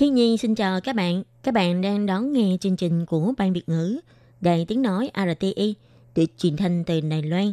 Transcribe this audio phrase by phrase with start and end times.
[0.00, 1.22] Khi Nhi xin chào các bạn.
[1.42, 4.00] Các bạn đang đón nghe chương trình của Ban Việt ngữ
[4.40, 5.74] Đài Tiếng Nói RTI
[6.14, 7.52] được truyền thanh từ Đài Loan.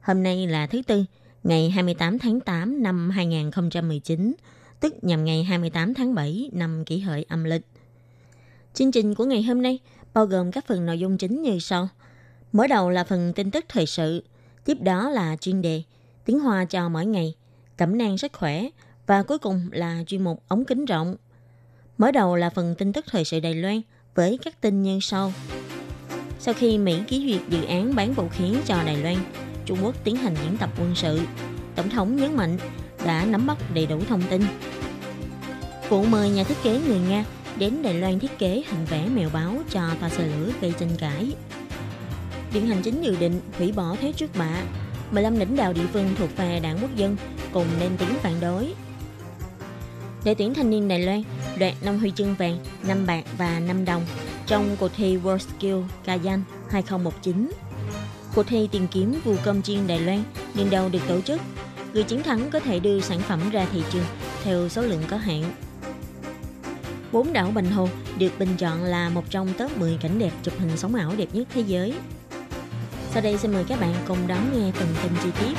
[0.00, 1.04] Hôm nay là thứ Tư,
[1.44, 4.34] ngày 28 tháng 8 năm 2019,
[4.80, 7.62] tức nhằm ngày 28 tháng 7 năm kỷ hợi âm lịch.
[8.74, 9.78] Chương trình của ngày hôm nay
[10.14, 11.88] bao gồm các phần nội dung chính như sau.
[12.52, 14.24] Mở đầu là phần tin tức thời sự,
[14.64, 15.82] tiếp đó là chuyên đề
[16.24, 17.34] tiếng hoa cho mỗi ngày,
[17.76, 18.68] cẩm nang sức khỏe
[19.06, 21.16] và cuối cùng là chuyên mục ống kính rộng.
[21.98, 23.80] Mở đầu là phần tin tức thời sự Đài Loan
[24.14, 25.32] với các tin như sau.
[26.38, 29.16] Sau khi Mỹ ký duyệt dự án bán vũ khí cho Đài Loan,
[29.64, 31.20] Trung Quốc tiến hành diễn tập quân sự.
[31.74, 32.58] Tổng thống nhấn mạnh
[33.06, 34.42] đã nắm bắt đầy đủ thông tin.
[35.88, 37.24] Vụ mời nhà thiết kế người Nga
[37.58, 40.96] đến Đài Loan thiết kế hình vẽ mèo báo cho tòa xe lửa gây tranh
[40.98, 41.32] cãi.
[42.54, 44.62] Điện hành chính dự định hủy bỏ thuế trước bạ.
[45.10, 47.16] 15 lãnh đạo địa phương thuộc phe đảng quốc dân
[47.52, 48.74] cùng lên tiếng phản đối.
[50.24, 51.22] Đội tuyển thanh niên Đài Loan
[51.58, 52.58] đoạt 5 huy chương vàng,
[52.88, 54.04] 5 bạc và 5 đồng
[54.46, 57.50] trong cuộc thi World Skill Kayan 2019.
[58.34, 60.22] Cuộc thi tìm kiếm vụ cơm chiên Đài Loan
[60.54, 61.40] lần đầu được tổ chức.
[61.92, 64.04] Người chiến thắng có thể đưa sản phẩm ra thị trường
[64.44, 65.44] theo số lượng có hạn.
[67.12, 70.54] Bốn đảo Bành Hồ được bình chọn là một trong top 10 cảnh đẹp chụp
[70.58, 71.94] hình sống ảo đẹp nhất thế giới.
[73.12, 75.58] Sau đây xin mời các bạn cùng đón nghe phần tin chi tiết.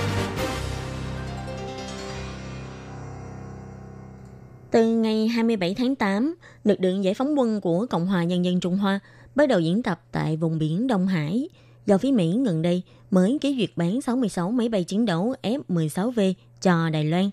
[4.75, 8.59] Từ ngày 27 tháng 8, lực lượng giải phóng quân của Cộng hòa Nhân dân
[8.59, 8.99] Trung Hoa
[9.35, 11.49] bắt đầu diễn tập tại vùng biển Đông Hải.
[11.85, 12.81] Do phía Mỹ gần đây
[13.11, 17.29] mới ký duyệt bán 66 máy bay chiến đấu F-16V cho Đài Loan.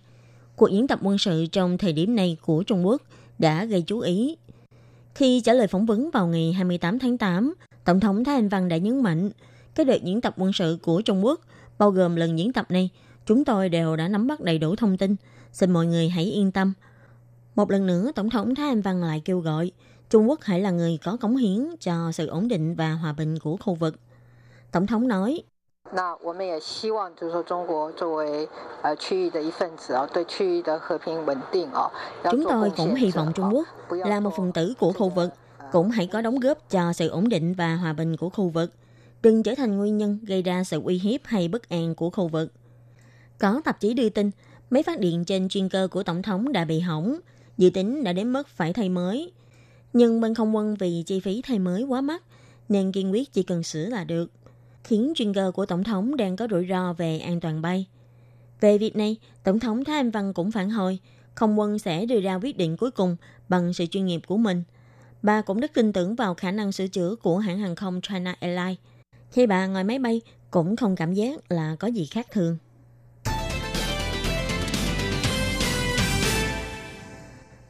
[0.57, 3.03] Cuộc diễn tập quân sự trong thời điểm này của Trung Quốc
[3.39, 4.37] đã gây chú ý.
[5.15, 7.55] Khi trả lời phỏng vấn vào ngày 28 tháng 8,
[7.85, 9.31] Tổng thống Thái Anh Văn đã nhấn mạnh
[9.75, 11.41] các đợt diễn tập quân sự của Trung Quốc,
[11.79, 12.91] bao gồm lần diễn tập này,
[13.27, 15.17] chúng tôi đều đã nắm bắt đầy đủ thông tin.
[15.53, 16.73] Xin mọi người hãy yên tâm,
[17.55, 19.71] một lần nữa, Tổng thống Thái Anh Văn lại kêu gọi
[20.11, 23.39] Trung Quốc hãy là người có cống hiến cho sự ổn định và hòa bình
[23.39, 23.95] của khu vực.
[24.73, 25.43] Tổng thống nói,
[32.31, 35.31] Chúng tôi cũng hy vọng Trung Quốc là một phần tử của khu vực,
[35.73, 38.73] cũng hãy có đóng góp cho sự ổn định và hòa bình của khu vực.
[39.23, 42.29] Đừng trở thành nguyên nhân gây ra sự uy hiếp hay bất an của khu
[42.29, 42.53] vực.
[43.39, 44.31] Có tạp chí đưa tin,
[44.71, 47.21] máy phát điện trên chuyên cơ của Tổng thống đã bị hỏng,
[47.59, 49.33] dự tính đã đến mức phải thay mới.
[49.93, 52.23] Nhưng bên không quân vì chi phí thay mới quá mắc,
[52.69, 54.31] nên kiên quyết chỉ cần sửa là được,
[54.85, 57.87] khiến chuyên cơ của Tổng thống đang có rủi ro về an toàn bay.
[58.61, 60.99] Về việc này, Tổng thống Thái Anh Văn cũng phản hồi,
[61.35, 63.17] không quân sẽ đưa ra quyết định cuối cùng
[63.49, 64.63] bằng sự chuyên nghiệp của mình.
[65.23, 68.37] Bà cũng rất tin tưởng vào khả năng sửa chữa của hãng hàng không China
[68.41, 68.79] Airlines.
[69.31, 70.21] Khi bà ngồi máy bay,
[70.51, 72.59] cũng không cảm giác là có gì khác thường.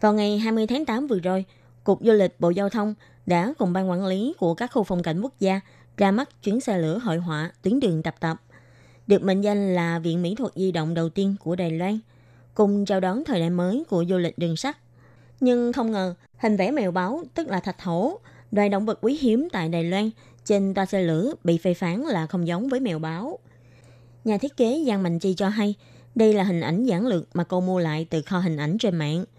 [0.02, 1.44] Vào ngày 20 tháng 8 vừa rồi,
[1.84, 2.94] Cục Du lịch Bộ Giao thông
[3.26, 5.60] đã cùng ban quản lý của các khu phong cảnh quốc gia
[5.96, 8.42] ra mắt chuyến xe lửa hội họa tuyến đường tập tập,
[9.06, 11.98] được mệnh danh là viện mỹ thuật di động đầu tiên của Đài Loan,
[12.54, 14.76] cùng chào đón thời đại mới của du lịch đường sắt.
[15.40, 18.18] Nhưng không ngờ, hình vẽ mèo báo, tức là thạch hổ,
[18.50, 20.10] loài động vật quý hiếm tại Đài Loan,
[20.44, 23.38] trên toa xe lửa bị phê phán là không giống với mèo báo.
[24.24, 25.74] Nhà thiết kế Giang Mạnh Chi cho hay,
[26.14, 28.96] đây là hình ảnh giản lược mà cô mua lại từ kho hình ảnh trên
[28.96, 29.24] mạng–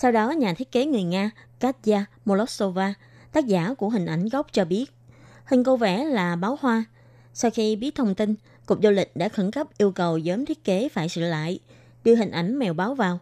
[0.00, 2.94] sau đó, nhà thiết kế người Nga Katya Molosova,
[3.32, 4.92] tác giả của hình ảnh gốc cho biết,
[5.44, 6.84] hình cô vẽ là báo hoa.
[7.34, 8.34] Sau khi biết thông tin,
[8.66, 11.58] Cục Du lịch đã khẩn cấp yêu cầu nhóm thiết kế phải sửa lại,
[12.04, 13.18] đưa hình ảnh mèo báo vào.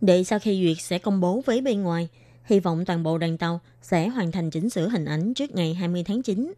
[0.00, 2.08] Để sau khi duyệt sẽ công bố với bên ngoài,
[2.44, 5.74] hy vọng toàn bộ đoàn tàu sẽ hoàn thành chỉnh sửa hình ảnh trước ngày
[5.74, 6.52] 20 tháng 9.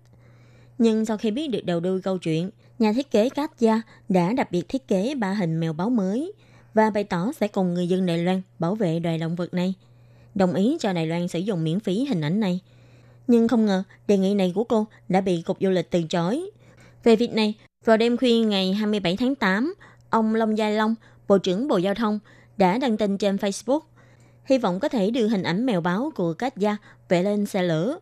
[0.79, 4.51] Nhưng sau khi biết được đầu đuôi câu chuyện, nhà thiết kế Katya đã đặc
[4.51, 6.33] biệt thiết kế ba hình mèo báo mới–
[6.77, 9.75] và bày tỏ sẽ cùng người dân Đài Loan bảo vệ loài động vật này.
[10.35, 12.61] Đồng ý cho Đài Loan sử dụng miễn phí hình ảnh này.
[13.27, 16.51] Nhưng không ngờ đề nghị này của cô đã bị Cục Du lịch từ chối.
[17.05, 19.75] Về việc này, vào đêm khuya ngày 27 tháng 8,
[20.11, 20.95] ông Long Gia Long,
[21.29, 22.19] Bộ trưởng Bộ Giao thông,
[22.57, 23.81] đã đăng tin trên Facebook
[24.45, 26.77] hy vọng có thể đưa hình ảnh mèo báo của Katja
[27.09, 27.99] vẽ lên xe lửa,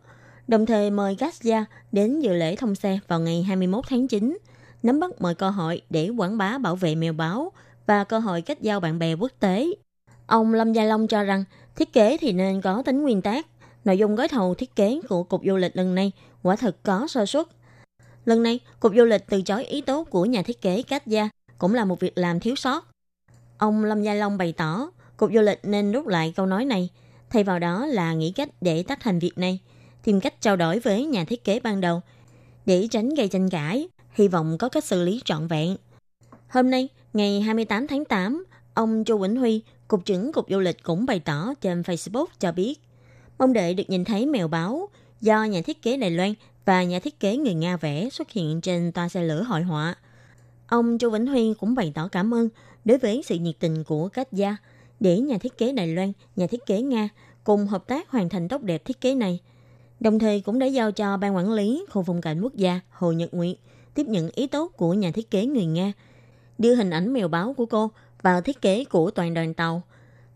[0.47, 4.37] đồng thời mời Katja đến dự lễ thông xe vào ngày 21 tháng 9,
[4.83, 7.51] nắm bắt mọi cơ hội để quảng bá bảo vệ mèo báo
[7.85, 9.67] và cơ hội kết giao bạn bè quốc tế.
[10.27, 11.43] Ông Lâm Gia Long cho rằng
[11.75, 13.47] Thiết kế thì nên có tính nguyên tác.
[13.85, 16.11] Nội dung gói thầu thiết kế của Cục Du lịch lần này
[16.43, 17.47] quả thực có sơ suất.
[18.25, 21.29] Lần này, Cục Du lịch từ chối ý tốt của nhà thiết kế Cát Gia
[21.57, 22.87] cũng là một việc làm thiếu sót.
[23.57, 26.89] Ông Lâm Gia Long bày tỏ, Cục Du lịch nên rút lại câu nói này,
[27.29, 29.59] thay vào đó là nghĩ cách để tách thành việc này,
[30.03, 32.01] tìm cách trao đổi với nhà thiết kế ban đầu,
[32.65, 35.77] để tránh gây tranh cãi, hy vọng có cách xử lý trọn vẹn.
[36.49, 40.83] Hôm nay, ngày 28 tháng 8, ông Châu Vĩnh Huy, Cục trưởng Cục Du lịch
[40.83, 42.79] cũng bày tỏ trên Facebook cho biết,
[43.39, 44.89] mong đợi được nhìn thấy mèo báo
[45.21, 46.33] do nhà thiết kế Đài Loan
[46.65, 49.95] và nhà thiết kế người Nga vẽ xuất hiện trên toa xe lửa hội họa.
[50.67, 52.49] Ông Châu Vĩnh Huy cũng bày tỏ cảm ơn
[52.85, 54.57] đối với sự nhiệt tình của các gia
[54.99, 57.09] để nhà thiết kế Đài Loan, nhà thiết kế Nga
[57.43, 59.39] cùng hợp tác hoàn thành tốt đẹp thiết kế này.
[59.99, 63.11] Đồng thời cũng đã giao cho Ban Quản lý Khu phong cảnh quốc gia Hồ
[63.11, 63.55] Nhật Nguyệt
[63.93, 65.93] tiếp nhận ý tốt của nhà thiết kế người Nga,
[66.57, 67.91] đưa hình ảnh mèo báo của cô
[68.21, 69.81] vào thiết kế của toàn đoàn tàu.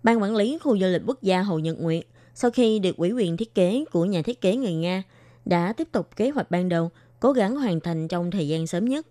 [0.03, 3.11] Ban quản lý khu du lịch quốc gia Hồ Nhật Nguyệt sau khi được ủy
[3.11, 5.03] quyền thiết kế của nhà thiết kế người Nga
[5.45, 6.89] đã tiếp tục kế hoạch ban đầu,
[7.19, 9.07] cố gắng hoàn thành trong thời gian sớm nhất.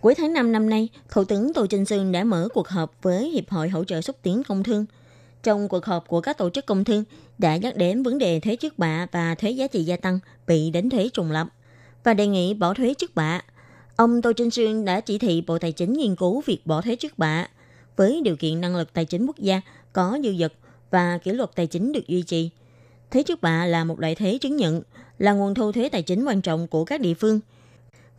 [0.00, 3.30] Cuối tháng 5 năm nay, Thủ tướng Tô Trinh Sương đã mở cuộc họp với
[3.30, 4.86] Hiệp hội Hỗ trợ xúc tiến công thương.
[5.42, 7.04] Trong cuộc họp của các tổ chức công thương
[7.38, 10.70] đã nhắc đến vấn đề thuế trước bạ và thuế giá trị gia tăng bị
[10.70, 11.48] đánh thuế trùng lập
[12.04, 13.40] và đề nghị bỏ thuế trước bạ.
[13.96, 16.96] Ông Tô Trinh Sương đã chỉ thị Bộ Tài chính nghiên cứu việc bỏ thuế
[16.96, 17.48] trước bạ
[17.96, 19.60] với điều kiện năng lực tài chính quốc gia
[19.92, 20.52] có dư dật
[20.90, 22.50] và kỷ luật tài chính được duy trì.
[23.10, 24.82] Thuế trước bạ là một loại thuế chứng nhận,
[25.18, 27.40] là nguồn thu thuế tài chính quan trọng của các địa phương.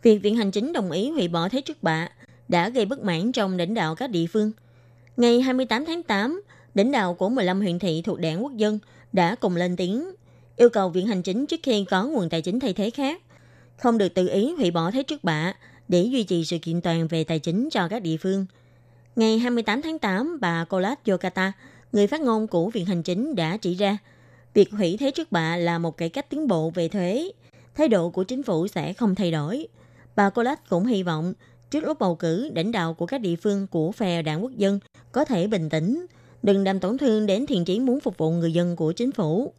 [0.02, 2.08] Việc Viện Hành Chính đồng ý hủy bỏ thuế trước bạ
[2.48, 4.52] đã gây bất mãn trong lãnh đạo các địa phương.
[5.16, 6.42] Ngày 28 tháng 8,
[6.74, 8.78] lãnh đạo của 15 huyện thị thuộc đảng quốc dân
[9.12, 10.10] đã cùng lên tiếng
[10.56, 13.22] yêu cầu Viện Hành Chính trước khi có nguồn tài chính thay thế khác,
[13.80, 15.52] không được tự ý hủy bỏ thuế trước bạ
[15.88, 18.46] để duy trì sự kiện toàn về tài chính cho các địa phương.
[19.16, 21.52] Ngày 28 tháng 8, bà Colas Yokata,
[21.92, 23.98] người phát ngôn của Viện Hành Chính đã chỉ ra,
[24.54, 27.30] việc hủy thuế trước bạ là một cải cách tiến bộ về thuế.
[27.74, 29.66] Thái độ của chính phủ sẽ không thay đổi.
[30.16, 31.32] Bà Colas cũng hy vọng
[31.70, 34.80] trước lúc bầu cử, lãnh đạo của các địa phương của phe đảng quốc dân
[35.12, 36.06] có thể bình tĩnh,
[36.42, 39.52] đừng làm tổn thương đến thiện chí muốn phục vụ người dân của chính phủ.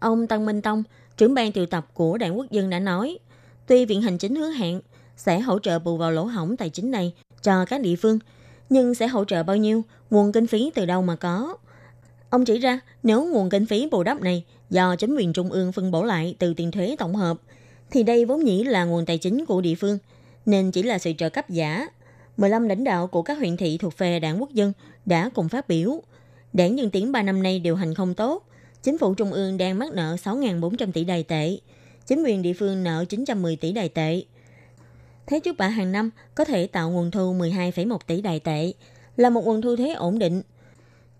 [0.00, 0.82] Ông Tăng Minh Tông,
[1.16, 3.18] trưởng ban triệu tập của đảng quốc dân đã nói,
[3.66, 4.80] tuy Viện Hành Chính hứa hẹn
[5.16, 8.18] sẽ hỗ trợ bù vào lỗ hỏng tài chính này cho các địa phương,
[8.70, 11.56] nhưng sẽ hỗ trợ bao nhiêu, nguồn kinh phí từ đâu mà có.
[12.30, 15.72] Ông chỉ ra nếu nguồn kinh phí bù đắp này do chính quyền trung ương
[15.72, 17.36] phân bổ lại từ tiền thuế tổng hợp,
[17.90, 19.98] thì đây vốn dĩ là nguồn tài chính của địa phương,
[20.46, 21.88] nên chỉ là sự trợ cấp giả.
[22.36, 24.72] 15 lãnh đạo của các huyện thị thuộc phe đảng quốc dân
[25.06, 26.02] đã cùng phát biểu.
[26.52, 28.46] Đảng Dân Tiến 3 năm nay điều hành không tốt,
[28.82, 31.56] chính phủ trung ương đang mắc nợ 6.400 tỷ đài tệ,
[32.06, 34.22] chính quyền địa phương nợ 910 tỷ đài tệ.
[35.26, 38.72] Thế trước bạ hàng năm có thể tạo nguồn thu 12,1 tỷ đài tệ,
[39.16, 40.42] là một nguồn thu thuế ổn định.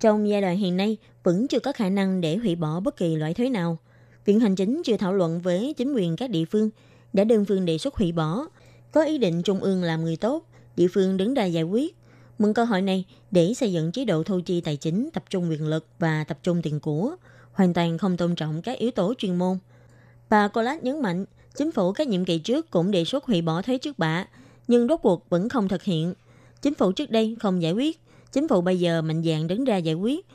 [0.01, 3.17] Trong giai đoạn hiện nay, vẫn chưa có khả năng để hủy bỏ bất kỳ
[3.17, 3.79] loại thuế nào.
[4.25, 6.71] Viện Hành Chính chưa thảo luận với chính quyền các địa phương,
[7.13, 8.47] đã đơn phương đề xuất hủy bỏ.
[8.93, 10.47] Có ý định Trung ương làm người tốt,
[10.77, 11.97] địa phương đứng ra giải quyết.
[12.39, 15.51] Mượn cơ hội này để xây dựng chế độ thu chi tài chính tập trung
[15.51, 17.17] quyền lực và tập trung tiền của,
[17.53, 19.59] hoàn toàn không tôn trọng các yếu tố chuyên môn.
[20.31, 21.25] Bà Colas nhấn mạnh,
[21.57, 24.27] chính phủ các nhiệm kỳ trước cũng đề xuất hủy bỏ thuế trước bạ,
[24.69, 26.15] nhưng rốt cuộc vẫn không thực hiện.
[26.63, 28.01] Chính phủ trước đây không giải quyết,
[28.33, 30.27] chính phủ bây giờ mạnh dạn đứng ra giải quyết.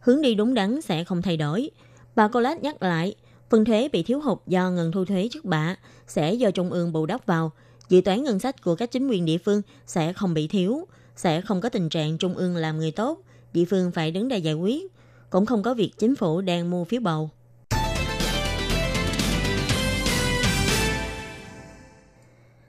[0.00, 1.70] Hướng đi đúng đắn sẽ không thay đổi.
[2.14, 3.14] Bà Colas nhắc lại,
[3.50, 6.92] phần thuế bị thiếu hụt do ngân thu thuế trước bạ sẽ do Trung ương
[6.92, 7.52] bù đắp vào.
[7.88, 10.86] Dự toán ngân sách của các chính quyền địa phương sẽ không bị thiếu,
[11.16, 13.20] sẽ không có tình trạng Trung ương làm người tốt,
[13.52, 14.92] địa phương phải đứng ra giải quyết.
[15.30, 17.30] Cũng không có việc chính phủ đang mua phiếu bầu.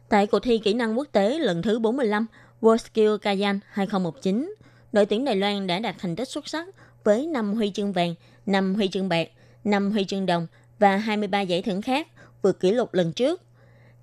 [0.09, 2.25] Tại cuộc thi kỹ năng quốc tế lần thứ 45
[2.61, 4.53] World Skill Kayan 2019,
[4.91, 6.67] đội tuyển Đài Loan đã đạt thành tích xuất sắc
[7.03, 9.29] với 5 huy chương vàng, 5 huy chương bạc,
[9.63, 10.47] 5 huy chương đồng
[10.79, 12.07] và 23 giải thưởng khác,
[12.41, 13.41] vượt kỷ lục lần trước.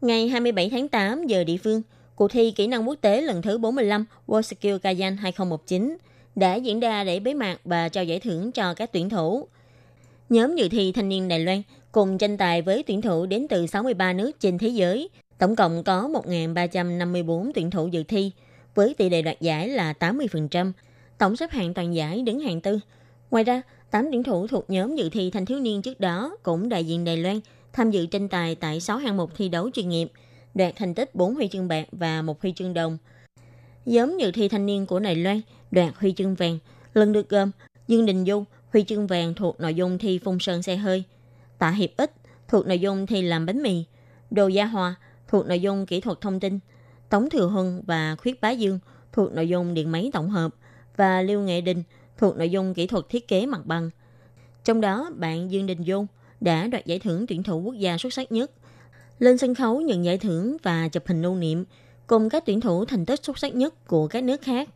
[0.00, 1.82] Ngày 27 tháng 8 giờ địa phương,
[2.16, 5.96] cuộc thi kỹ năng quốc tế lần thứ 45 World Skill Kayan 2019
[6.34, 9.48] đã diễn ra để bế mạc và trao giải thưởng cho các tuyển thủ.
[10.28, 13.66] Nhóm dự thi thanh niên Đài Loan cùng tranh tài với tuyển thủ đến từ
[13.66, 18.32] 63 nước trên thế giới Tổng cộng có 1.354 tuyển thủ dự thi,
[18.74, 20.72] với tỷ lệ đoạt giải là 80%.
[21.18, 22.78] Tổng xếp hạng toàn giải đứng hạng tư.
[23.30, 26.68] Ngoài ra, 8 tuyển thủ thuộc nhóm dự thi thanh thiếu niên trước đó cũng
[26.68, 27.40] đại diện Đài Loan
[27.72, 30.12] tham dự tranh tài tại 6 hạng mục thi đấu chuyên nghiệp,
[30.54, 32.98] đoạt thành tích 4 huy chương bạc và một huy chương đồng.
[33.86, 35.40] Nhóm dự thi thanh niên của Đài Loan
[35.70, 36.58] đoạt huy chương vàng,
[36.94, 37.50] lần được gồm
[37.88, 41.02] Dương Đình Du, huy chương vàng thuộc nội dung thi phun sơn xe hơi,
[41.58, 42.12] Tạ Hiệp Ích
[42.48, 43.84] thuộc nội dung thi làm bánh mì,
[44.30, 44.94] Đồ Gia Hòa
[45.28, 46.58] thuộc nội dung kỹ thuật thông tin,
[47.08, 48.78] Tống Thừa Hưng và Khuyết Bá Dương
[49.12, 50.54] thuộc nội dung điện máy tổng hợp
[50.96, 51.82] và lưu Nghệ Đình
[52.18, 53.90] thuộc nội dung kỹ thuật thiết kế mặt bằng.
[54.64, 56.06] Trong đó, bạn Dương Đình Dung
[56.40, 58.50] đã đoạt giải thưởng tuyển thủ quốc gia xuất sắc nhất.
[59.18, 61.64] Lên sân khấu nhận giải thưởng và chụp hình lưu niệm
[62.06, 64.68] cùng các tuyển thủ thành tích xuất sắc nhất của các nước khác.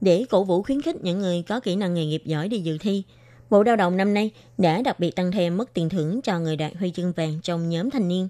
[0.00, 2.78] Để cổ vũ khuyến khích những người có kỹ năng nghề nghiệp giỏi đi dự
[2.78, 3.02] thi,
[3.50, 6.56] Bộ Lao động năm nay đã đặc biệt tăng thêm mức tiền thưởng cho người
[6.56, 8.28] đạt huy chương vàng trong nhóm thanh niên,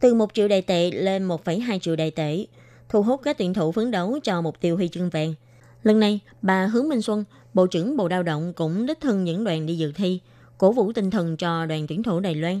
[0.00, 2.46] từ 1 triệu đại tệ lên 1,2 triệu đại tệ,
[2.88, 5.34] thu hút các tuyển thủ phấn đấu cho mục tiêu huy chương vàng.
[5.82, 7.24] Lần này, bà Hướng Minh Xuân,
[7.54, 10.20] Bộ trưởng Bộ Lao động cũng đích thân những đoàn đi dự thi,
[10.58, 12.60] cổ vũ tinh thần cho đoàn tuyển thủ Đài Loan.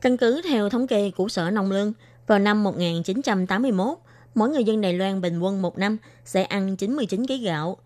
[0.00, 1.92] Căn cứ theo thống kê của Sở Nông Lương,
[2.26, 3.98] vào năm 1981,
[4.34, 7.76] mỗi người dân Đài Loan bình quân một năm sẽ ăn 99 kg gạo,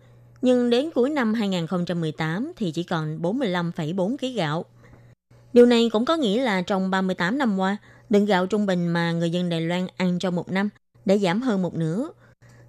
[0.41, 4.65] nhưng đến cuối năm 2018 thì chỉ còn 45,4 kg gạo.
[5.53, 7.77] Điều này cũng có nghĩa là trong 38 năm qua,
[8.09, 10.69] lượng gạo trung bình mà người dân Đài Loan ăn trong một năm
[11.05, 12.09] đã giảm hơn một nửa.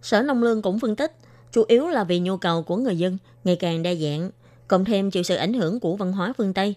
[0.02, 1.16] Sở Nông Lương cũng phân tích,
[1.52, 4.30] chủ yếu là vì nhu cầu của người dân ngày càng đa dạng,
[4.68, 6.74] cộng thêm chịu sự ảnh hưởng của văn hóa phương Tây,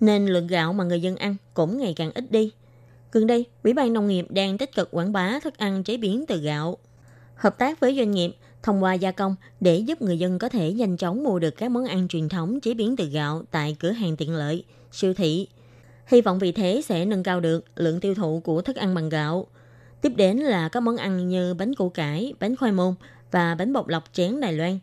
[0.00, 2.52] nên lượng gạo mà người dân ăn cũng ngày càng ít đi.
[3.12, 6.26] Gần đây, Ủy ban Nông nghiệp đang tích cực quảng bá thức ăn chế biến
[6.26, 6.78] từ gạo.
[7.34, 8.30] Hợp tác với doanh nghiệp
[8.62, 11.70] thông qua gia công để giúp người dân có thể nhanh chóng mua được các
[11.70, 15.48] món ăn truyền thống chế biến từ gạo tại cửa hàng tiện lợi, siêu thị.
[16.06, 19.08] Hy vọng vì thế sẽ nâng cao được lượng tiêu thụ của thức ăn bằng
[19.08, 19.46] gạo.
[20.00, 22.94] Tiếp đến là các món ăn như bánh củ cải, bánh khoai môn
[23.30, 24.78] và bánh bột lọc chén Đài Loan.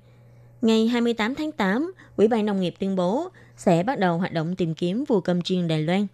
[0.61, 4.55] Ngày 28 tháng 8, Ủy ban Nông nghiệp tuyên bố sẽ bắt đầu hoạt động
[4.55, 6.07] tìm kiếm vua cơm chiên Đài Loan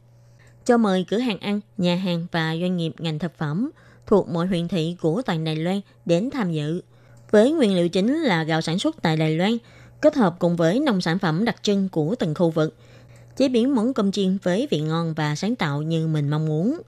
[0.66, 3.72] cho mời cửa hàng ăn, nhà hàng và doanh nghiệp ngành thực phẩm
[4.06, 6.82] thuộc mọi huyện thị của toàn Đài Loan đến tham dự.
[7.32, 9.58] Với nguyên liệu chính là gạo sản xuất tại Đài Loan,
[10.02, 12.76] kết hợp cùng với nông sản phẩm đặc trưng của từng khu vực,
[13.38, 16.82] chế biến món cơm chiên với vị ngon và sáng tạo như mình mong muốn.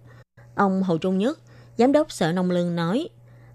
[0.55, 1.39] Ông Hồ Trung Nhất,
[1.77, 3.09] Giám đốc Sở Nông Lương nói,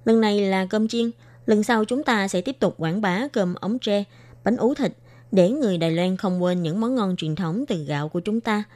[0.05, 1.11] lần này là cơm chiên,
[1.47, 4.05] lần sau chúng ta sẽ tiếp tục quảng bá cơm ống tre,
[4.45, 4.93] bánh ú thịt,
[5.33, 8.41] để người Đài Loan không quên những món ngon truyền thống từ gạo của chúng
[8.41, 8.65] ta–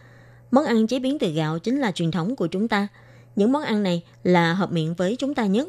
[0.52, 2.88] Món ăn chế biến từ gạo chính là truyền thống của chúng ta.
[3.36, 5.68] Những món ăn này là hợp miệng với chúng ta nhất.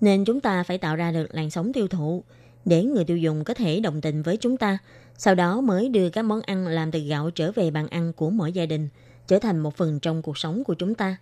[0.00, 2.24] Nên chúng ta phải tạo ra được làn sóng tiêu thụ
[2.64, 4.78] để người tiêu dùng có thể đồng tình với chúng ta.
[5.18, 8.30] Sau đó mới đưa các món ăn làm từ gạo trở về bàn ăn của
[8.30, 8.88] mỗi gia đình,
[9.26, 11.16] trở thành một phần trong cuộc sống của chúng ta.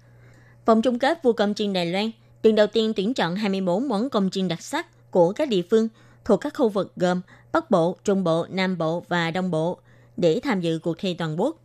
[0.66, 2.11] Vòng chung kết vua cơm chiên Đài Loan,
[2.42, 5.88] lần đầu tiên tuyển chọn 24 món cơm chiên đặc sắc của các địa phương
[6.25, 7.21] thuộc các khu vực gồm
[7.52, 9.78] Bắc Bộ, Trung Bộ, Nam Bộ và Đông Bộ
[10.16, 11.56] để tham dự cuộc thi toàn quốc.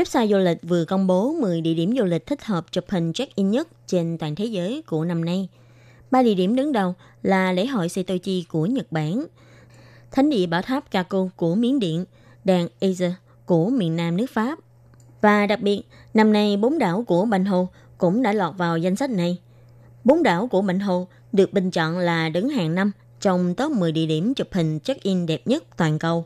[0.00, 3.12] Website du lịch vừa công bố 10 địa điểm du lịch thích hợp chụp hình
[3.12, 5.48] check-in nhất trên toàn thế giới của năm nay.
[6.10, 9.26] Ba địa điểm đứng đầu là lễ hội Setochi của Nhật Bản,
[10.10, 12.04] thánh địa bảo tháp Kako của Miến Điện,
[12.44, 13.12] đàn Asia
[13.46, 14.58] của miền Nam nước Pháp.
[15.20, 15.82] Và đặc biệt,
[16.14, 19.38] năm nay bốn đảo của Bành Hồ cũng đã lọt vào danh sách này.
[20.04, 23.92] Bốn đảo của Bành Hồ được bình chọn là đứng hàng năm trong top 10
[23.92, 26.24] địa điểm chụp hình check-in đẹp nhất toàn cầu.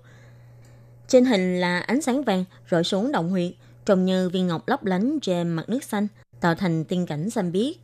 [1.09, 3.52] Trên hình là ánh sáng vàng rọi xuống động huyệt,
[3.87, 6.09] trông như viên ngọc lấp lánh trên mặt nước xanh,
[6.41, 7.76] tạo thành tiên cảnh xanh biếc.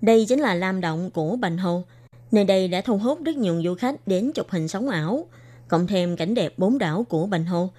[0.00, 1.84] Đây chính là lam động của Bành Hồ.
[2.30, 5.26] Nơi đây đã thu hút rất nhiều du khách đến chụp hình sống ảo,
[5.68, 7.70] cộng thêm cảnh đẹp bốn đảo của Bành Hồ.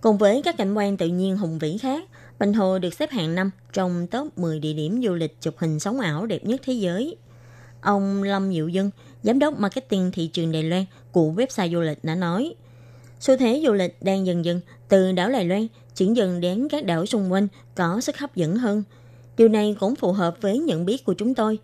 [0.00, 2.04] Cùng với các cảnh quan tự nhiên hùng vĩ khác,
[2.38, 5.80] Bành Hồ được xếp hạng năm trong top 10 địa điểm du lịch chụp hình
[5.80, 7.16] sống ảo đẹp nhất thế giới.
[7.80, 8.90] Ông Lâm Diệu Dân,
[9.22, 12.54] giám đốc marketing thị trường Đài Loan của website du lịch đã nói,
[13.20, 15.66] xu thế du lịch đang dần dần từ đảo Đài Loan
[15.98, 18.82] chuyển dần đến các đảo xung quanh có sức hấp dẫn hơn.
[19.36, 21.58] Điều này cũng phù hợp với nhận biết của chúng tôi.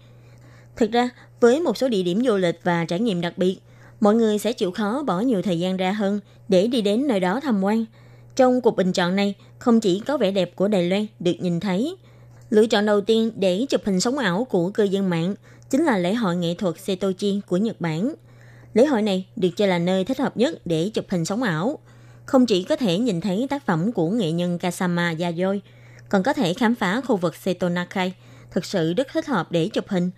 [0.76, 1.11] Thực ra,
[1.41, 3.59] với một số địa điểm du lịch và trải nghiệm đặc biệt,
[4.00, 7.21] mọi người sẽ chịu khó bỏ nhiều thời gian ra hơn để đi đến nơi
[7.21, 7.85] đó tham quan.
[8.37, 11.61] Trong cuộc bình chọn này, không chỉ có vẻ đẹp của Đài Loan được nhìn
[11.61, 11.97] thấy.
[12.50, 15.35] Lựa chọn đầu tiên để chụp hình sống ảo của cư dân mạng
[15.71, 18.14] chính là lễ hội nghệ thuật Setochi của Nhật Bản.
[18.75, 21.79] Lễ hội này được cho là nơi thích hợp nhất để chụp hình sống ảo–
[22.26, 25.61] không chỉ có thể nhìn thấy tác phẩm của nghệ nhân Kasama Yayoi,
[26.09, 28.14] còn có thể khám phá khu vực Setonakai,
[28.50, 30.11] thực sự rất thích hợp để chụp hình.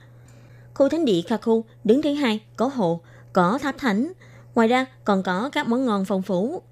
[0.74, 3.00] Khu thánh địa Kaku đứng thứ hai có hồ,
[3.32, 4.12] có tháp thánh,
[4.54, 6.62] ngoài ra còn có các món ngon phong phú.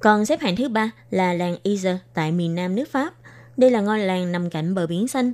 [0.00, 3.14] Còn xếp hạng thứ ba là làng Iser tại miền nam nước Pháp.
[3.56, 5.32] Đây là ngôi làng nằm cạnh bờ biển xanh.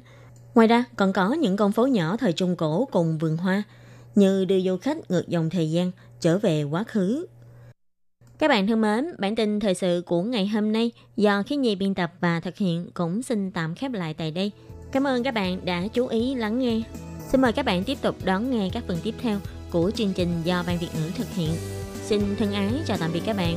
[0.55, 3.63] Ngoài ra còn có những con phố nhỏ thời Trung Cổ cùng vườn hoa,
[4.15, 7.27] như đưa du khách ngược dòng thời gian trở về quá khứ.
[8.41, 11.75] Các bạn thân mến, bản tin thời sự của ngày hôm nay do khí nhi
[11.75, 14.53] biên tập và thực hiện cũng xin tạm khép lại tại đây.
[14.93, 16.83] Cảm ơn các bạn đã chú ý lắng nghe.
[17.29, 19.39] Xin mời các bạn tiếp tục đón nghe các phần tiếp theo
[19.71, 21.51] của chương trình do Ban Việt ngữ thực hiện.
[22.03, 23.57] Xin thân ái chào tạm biệt các bạn.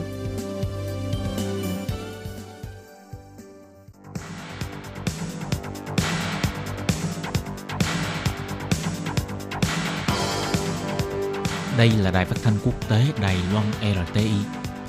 [11.78, 14.30] Đây là đài phát thanh quốc tế Đài Loan RTI,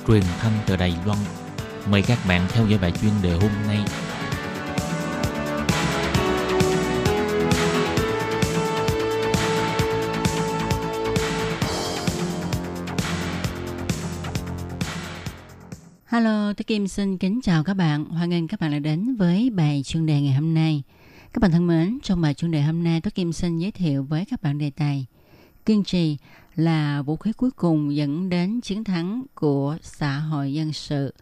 [0.07, 1.19] truyền thanh từ Đài Loan.
[1.89, 3.79] Mời các bạn theo dõi bài chuyên đề hôm nay.
[16.05, 18.05] Hello, tôi Kim xin kính chào các bạn.
[18.05, 20.83] Hoan nghênh các bạn đã đến với bài chuyên đề ngày hôm nay.
[21.33, 24.03] Các bạn thân mến, trong bài chuyên đề hôm nay, tôi Kim xin giới thiệu
[24.03, 25.05] với các bạn đề tài
[25.65, 26.17] Kiên trì
[26.55, 31.13] là vũ khí cuối cùng dẫn đến chiến thắng của xã hội dân sự.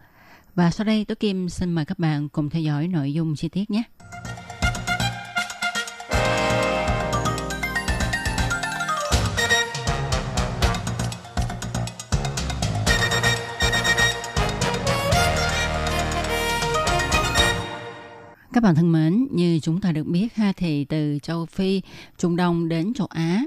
[0.54, 3.48] Và sau đây, Tố Kim xin mời các bạn cùng theo dõi nội dung chi
[3.48, 3.82] tiết nhé.
[18.52, 21.82] Các bạn thân mến, như chúng ta được biết ha thì từ châu Phi,
[22.18, 23.42] Trung Đông đến châu Á,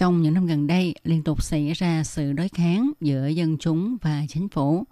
[0.00, 3.96] trong những năm gần đây liên tục xảy ra sự đối kháng giữa dân chúng
[4.02, 4.84] và chính phủ.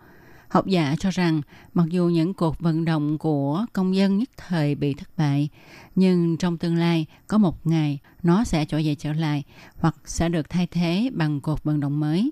[0.48, 1.40] Học giả cho rằng
[1.74, 5.48] mặc dù những cuộc vận động của công dân nhất thời bị thất bại,
[5.94, 9.44] nhưng trong tương lai có một ngày nó sẽ trở về trở lại
[9.76, 12.30] hoặc sẽ được thay thế bằng cuộc vận động mới.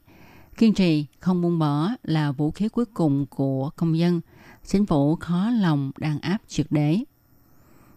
[0.57, 4.21] Kiên trì, không buông bỏ là vũ khí cuối cùng của công dân.
[4.65, 6.99] Chính phủ khó lòng đàn áp triệt để.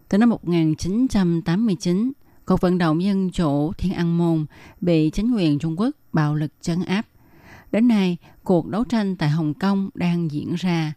[0.08, 2.12] Từ năm 1989,
[2.50, 4.46] cuộc vận động dân chủ Thiên An Môn
[4.80, 7.06] bị chính quyền Trung Quốc bạo lực trấn áp.
[7.72, 10.92] Đến nay, cuộc đấu tranh tại Hồng Kông đang diễn ra.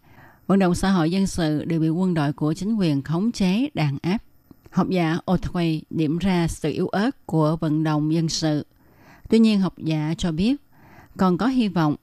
[0.48, 3.69] Vận động xã hội dân sự đều bị quân đội của chính quyền khống chế
[3.74, 4.17] đàn áp.
[4.72, 8.65] Học giả Otway điểm ra sự yếu ớt của vận động dân sự.
[9.29, 10.55] Tuy nhiên, học giả cho biết
[11.17, 11.95] còn có hy vọng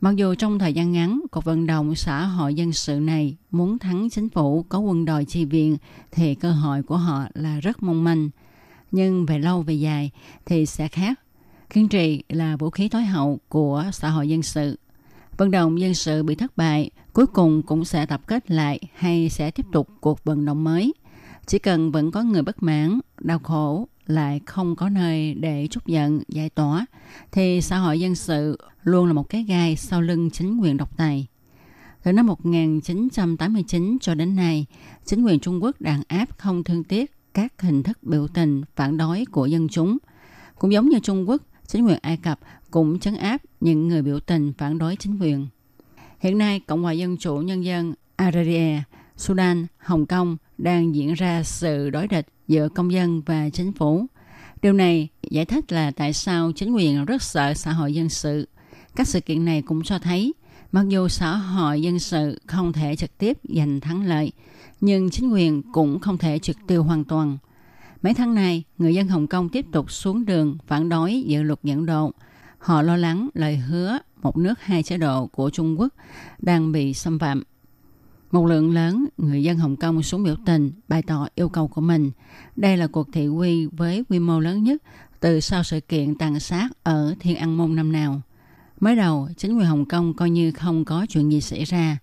[0.00, 3.78] Mặc dù trong thời gian ngắn, cuộc vận động xã hội dân sự này muốn
[3.78, 5.76] thắng chính phủ có quân đội chi viện
[6.12, 8.30] thì cơ hội của họ là rất mong manh.
[8.94, 10.10] Nhưng về lâu về dài
[10.46, 11.20] thì sẽ khác.
[11.70, 14.78] Kiên trì là vũ khí tối hậu của xã hội dân sự.
[15.36, 19.28] Vận động dân sự bị thất bại, cuối cùng cũng sẽ tập kết lại hay
[19.28, 20.92] sẽ tiếp tục cuộc vận động mới.
[21.46, 25.86] Chỉ cần vẫn có người bất mãn, đau khổ lại không có nơi để trút
[25.86, 26.86] giận, giải tỏa,
[27.32, 30.96] thì xã hội dân sự luôn là một cái gai sau lưng chính quyền độc
[30.96, 31.26] tài.
[32.02, 34.66] Từ năm 1989 cho đến nay,
[35.04, 38.96] chính quyền Trung Quốc đàn áp không thương tiếc các hình thức biểu tình phản
[38.96, 39.98] đối của dân chúng.
[40.58, 44.20] Cũng giống như Trung Quốc, chính quyền Ai Cập cũng chấn áp những người biểu
[44.20, 45.46] tình phản đối chính quyền.
[46.18, 48.82] Hiện nay, Cộng hòa Dân chủ Nhân dân Algeria,
[49.16, 54.06] Sudan, Hồng Kông đang diễn ra sự đối địch giữa công dân và chính phủ.
[54.62, 58.48] Điều này giải thích là tại sao chính quyền rất sợ xã hội dân sự.
[58.96, 60.32] Các sự kiện này cũng cho thấy,
[60.72, 64.32] mặc dù xã hội dân sự không thể trực tiếp giành thắng lợi,
[64.84, 67.38] nhưng chính quyền cũng không thể trực tiêu hoàn toàn.
[68.02, 71.58] Mấy tháng này, người dân Hồng Kông tiếp tục xuống đường phản đối dự luật
[71.62, 72.12] dẫn độ.
[72.58, 75.94] Họ lo lắng lời hứa một nước hai chế độ của Trung Quốc
[76.38, 77.42] đang bị xâm phạm.
[78.32, 81.80] Một lượng lớn người dân Hồng Kông xuống biểu tình bày tỏ yêu cầu của
[81.80, 82.10] mình.
[82.56, 84.82] Đây là cuộc thị uy với quy mô lớn nhất
[85.20, 88.20] từ sau sự kiện tàn sát ở Thiên An Môn năm nào.
[88.80, 91.98] Mới đầu, chính quyền Hồng Kông coi như không có chuyện gì xảy ra.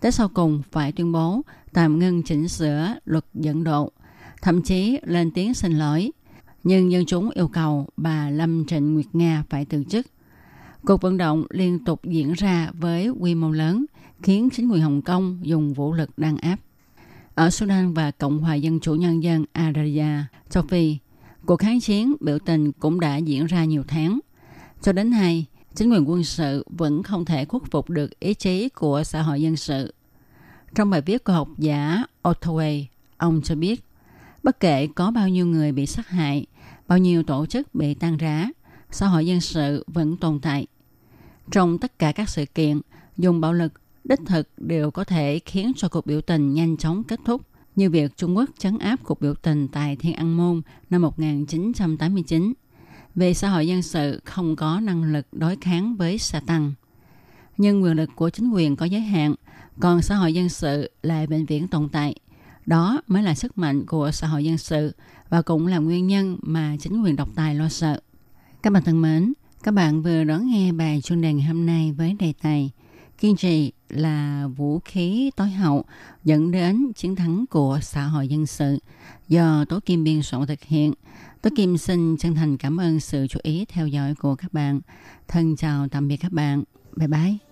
[0.00, 1.42] Tới sau cùng phải tuyên bố
[1.76, 3.92] tạm ngưng chỉnh sửa luật dẫn độ,
[4.42, 6.10] thậm chí lên tiếng xin lỗi.
[6.64, 10.06] Nhưng dân chúng yêu cầu bà Lâm Trịnh Nguyệt Nga phải từ chức.
[10.84, 13.84] Cuộc vận động liên tục diễn ra với quy mô lớn,
[14.22, 16.56] khiến chính quyền Hồng Kông dùng vũ lực đàn áp.
[17.34, 20.96] Ở Sudan và Cộng hòa Dân chủ Nhân dân Arabia, châu Phi,
[21.46, 24.18] cuộc kháng chiến biểu tình cũng đã diễn ra nhiều tháng.
[24.82, 28.68] Cho đến nay, chính quyền quân sự vẫn không thể khuất phục được ý chí
[28.68, 29.92] của xã hội dân sự.
[30.76, 32.84] Trong bài viết của học giả Ottaway,
[33.16, 33.84] ông cho biết,
[34.42, 36.46] bất kể có bao nhiêu người bị sát hại,
[36.88, 38.48] bao nhiêu tổ chức bị tan rã,
[38.90, 40.66] xã hội dân sự vẫn tồn tại.
[41.50, 42.80] Trong tất cả các sự kiện,
[43.16, 43.72] dùng bạo lực
[44.04, 47.42] đích thực đều có thể khiến cho cuộc biểu tình nhanh chóng kết thúc,
[47.76, 52.52] như việc Trung Quốc chấn áp cuộc biểu tình tại Thiên An Môn năm 1989.
[53.14, 56.72] Về xã hội dân sự không có năng lực đối kháng với Satan, tăng.
[57.56, 59.34] Nhưng quyền lực của chính quyền có giới hạn,
[59.80, 62.14] còn xã hội dân sự lại bệnh viện tồn tại.
[62.66, 64.92] Đó mới là sức mạnh của xã hội dân sự
[65.28, 68.00] và cũng là nguyên nhân mà chính quyền độc tài lo sợ.
[68.62, 72.16] Các bạn thân mến, các bạn vừa đón nghe bài chuyên đề hôm nay với
[72.18, 72.70] đề tài
[73.18, 75.84] Kiên trì là vũ khí tối hậu
[76.24, 78.78] dẫn đến chiến thắng của xã hội dân sự
[79.28, 80.92] do Tố Kim biên soạn thực hiện.
[81.42, 84.80] Tố Kim xin chân thành cảm ơn sự chú ý theo dõi của các bạn.
[85.28, 86.62] Thân chào tạm biệt các bạn.
[86.96, 87.45] Bye bye.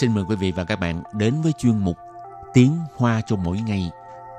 [0.00, 1.96] Xin mời quý vị và các bạn đến với chuyên mục
[2.54, 3.90] Tiếng Hoa cho mỗi ngày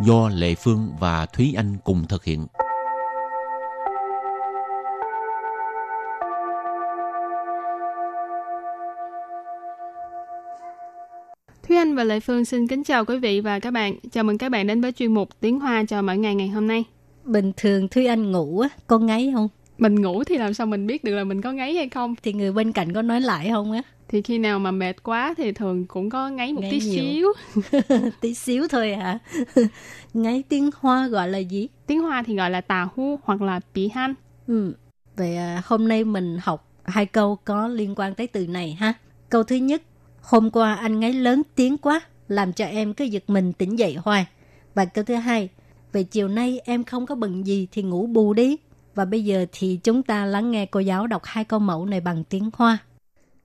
[0.02, 2.48] do Lệ Phương và Thúy Anh cùng thực hiện.
[11.68, 13.96] Thúy Anh và Lệ Phương xin kính chào quý vị và các bạn.
[14.12, 16.68] Chào mừng các bạn đến với chuyên mục Tiếng Hoa cho mỗi ngày ngày hôm
[16.68, 16.84] nay.
[17.24, 19.48] Bình thường Thúy Anh ngủ á, có ngáy không?
[19.78, 22.16] Mình ngủ thì làm sao mình biết được là mình có ngáy hay không?
[22.24, 23.82] Thì người bên cạnh có nói lại không á?
[24.08, 27.04] Thì khi nào mà mệt quá thì thường cũng có ngáy một Ngáy tí nhiều.
[27.04, 27.34] xíu.
[28.22, 29.20] Tí xíu thôi hả?
[30.14, 31.68] ngáy tiếng Hoa gọi là gì?
[31.88, 34.14] Tiếng Hoa thì gọi là tà hu hoặc là bị han.
[34.48, 34.74] Ừ.
[35.18, 38.94] Vậy à, hôm nay mình học hai câu có liên quan tới từ này ha.
[39.30, 39.82] Câu thứ nhất,
[40.22, 43.98] hôm qua anh ngáy lớn tiếng quá, làm cho em cứ giật mình tỉnh dậy
[44.04, 44.26] hoài.
[44.74, 45.50] Và câu thứ hai,
[45.92, 48.58] về chiều nay em không có bận gì thì ngủ bù đi.
[48.96, 52.02] Và bây giờ thì chúng ta lắng nghe cô giáo đọc hai câu mẫu này
[52.02, 52.78] bằng tiếng Hoa.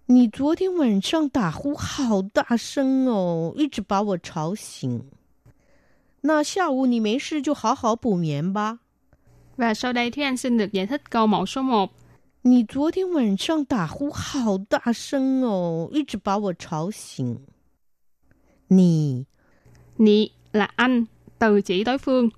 [0.10, 5.04] 你昨天晚上打呼好大声哦，一直把我吵醒。
[6.22, 8.80] 那下午你没事就好好补眠吧。
[9.58, 11.90] Và sau đây Thúy Anh xin được giải thích câu mẫu số 1.
[12.42, 17.40] 你昨天晚上打呼好大声哦，一直把我吵醒。
[18.68, 19.26] 你
[19.98, 21.06] Nị là anh,
[21.40, 22.30] từ chỉ đối phương.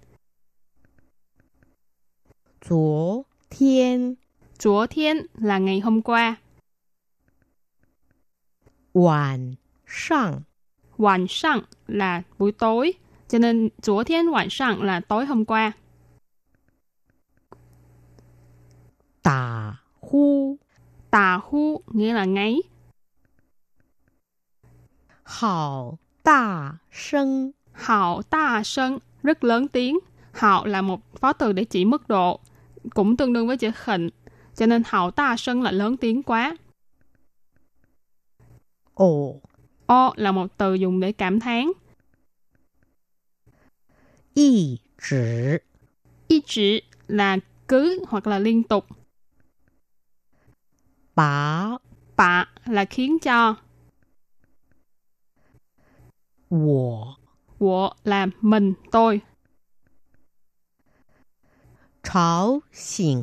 [2.62, 4.18] 昨天
[4.60, 6.38] Chúa thiên là ngày hôm qua.
[8.94, 10.44] 晚上
[10.98, 12.94] 晚上 là buổi tối.
[13.28, 15.72] Cho nên chúa thiên晚上là tối hôm qua.
[19.24, 20.58] 打呼
[21.10, 22.62] Tà hu nghĩa là ngáy.
[25.24, 30.00] 好大声， Hạo ta sân rất lớn tiếng.
[30.32, 32.40] Hạo là một phó từ để chỉ mức độ,
[32.94, 34.10] cũng tương đương với chữ khỉnh.
[34.56, 36.58] Cho nên hạo ta sân là lớn tiếng quá.
[39.03, 39.41] Ồ.
[39.87, 41.73] O là một từ dùng để cảm thán.
[44.35, 44.79] Y
[45.11, 45.59] chỉ.
[46.29, 47.37] Y chỉ là
[47.69, 48.87] cứ hoặc là liên tục.
[51.15, 51.69] Bả.
[52.17, 53.57] Bả là khiến cho.
[56.51, 57.15] Wo.
[57.59, 59.21] Wo là mình, tôi.
[62.03, 63.19] Chào xỉn.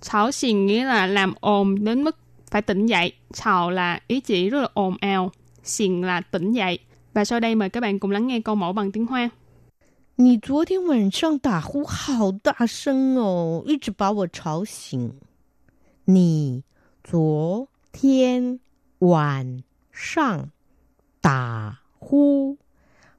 [0.00, 2.16] Chào xỉn nghĩa là làm ồn đến mức
[2.51, 3.13] phải tỉnh dậy.
[3.33, 5.31] Chào là ý chỉ rất là ồn ào.
[5.63, 6.79] Xìn là tỉnh dậy.
[7.13, 9.29] Và sau đây mời các bạn cùng lắng nghe câu mẫu bằng tiếng Hoa.
[10.19, 15.13] 你昨天晚上打呼好大声哦，一直把我吵醒。
[16.05, 16.63] 你
[17.03, 18.59] 昨天
[18.97, 20.49] 晚上
[21.21, 22.57] 打呼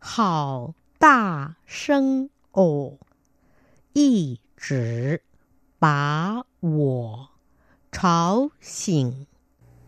[0.01, 2.99] 好大声哦，
[3.93, 5.23] 一直
[5.79, 7.29] 把我
[8.02, 9.08] Cháo xỉn.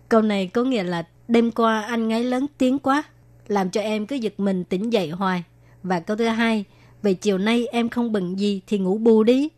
[0.09, 3.03] Câu này có nghĩa là đêm qua anh ngáy lớn tiếng quá,
[3.47, 5.43] làm cho em cứ giật mình tỉnh dậy hoài.
[5.83, 6.65] Và câu thứ hai,
[7.01, 9.49] về chiều nay em không bận gì thì ngủ bù đi.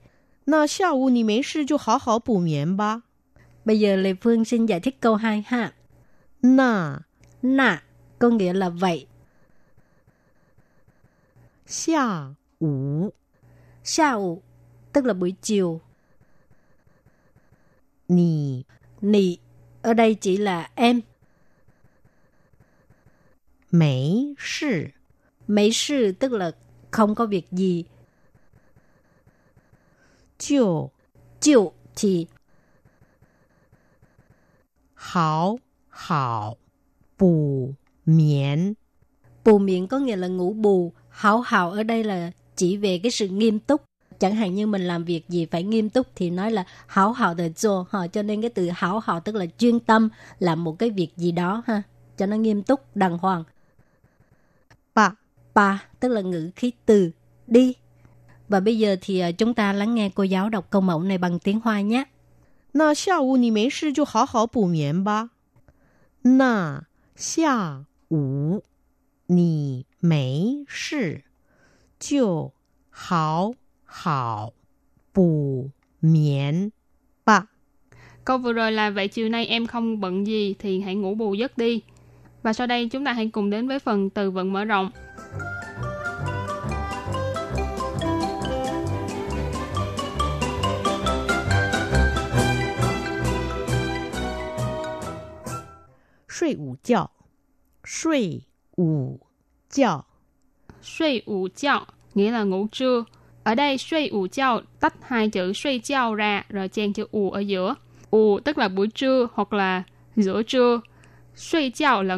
[0.45, 3.01] Nà xào wu nì mấy sư hào hào bù miền ba.
[3.65, 5.73] Bây giờ Lê Phương xin giải thích câu hai ha.
[6.41, 6.99] Nà.
[7.41, 7.83] Nà,
[8.19, 9.07] có nghĩa là vậy.
[11.67, 13.09] Xào wu.
[13.83, 14.39] Xào wu,
[14.93, 15.81] tức là buổi chiều
[18.07, 18.63] nì.
[19.01, 19.37] Nì
[19.81, 21.01] ở đây chỉ là em.
[23.71, 24.85] Mấy sự.
[25.47, 26.51] Mấy sự tức là
[26.91, 27.83] không có việc gì.
[30.37, 30.91] Chiều.
[31.39, 32.27] Chiều thì.
[34.93, 35.59] Hảo.
[35.89, 36.57] Hảo.
[37.19, 37.73] Bù.
[38.05, 38.73] Miễn.
[39.45, 40.93] Bù miễn có nghĩa là ngủ bù.
[41.09, 43.86] Hảo hảo ở đây là chỉ về cái sự nghiêm túc
[44.18, 47.34] Chẳng hạn như mình làm việc gì phải nghiêm túc thì nói là hảo hảo
[47.34, 48.06] de做 ha.
[48.06, 50.08] Cho nên cái từ hảo hảo tức là chuyên tâm
[50.38, 51.82] làm một cái việc gì đó ha.
[52.16, 53.44] Cho nó nghiêm túc, đàng hoàng.
[54.94, 55.14] 爸
[55.54, 57.10] Ba tức là ngữ khí từ
[57.46, 57.74] đi.
[58.48, 61.18] Và bây giờ thì ờ, chúng ta lắng nghe cô giáo đọc câu mẫu này
[61.18, 62.04] bằng tiếng Hoa nhé.
[62.74, 65.30] 那下午你没事就好好补眠吧。
[66.22, 68.62] 那下午
[69.26, 71.24] 你没事
[71.98, 72.52] 就
[72.88, 73.52] 好
[73.86, 74.52] 好
[75.12, 76.72] 补眠
[77.24, 77.46] 吧。
[78.24, 81.34] Câu vừa rồi là vậy chiều nay em không bận gì thì hãy ngủ bù
[81.34, 81.82] giấc đi.
[82.42, 84.90] Và sau đây chúng ta hãy cùng đến với phần từ vựng mở rộng.
[96.28, 97.10] 睡午觉，
[97.84, 98.42] 睡
[98.76, 99.20] 午
[99.70, 100.04] 觉，
[100.82, 103.04] Suy ủ chào nghĩa là ngủ trưa.
[103.47, 107.31] Ở đây suy ủ chào tách hai chữ suy chào ra rồi chen chữ ủ
[107.31, 107.75] ở giữa.
[108.09, 109.83] Ủ tức là buổi trưa hoặc là
[110.15, 110.81] giữa trưa.
[111.35, 112.17] Suy chào là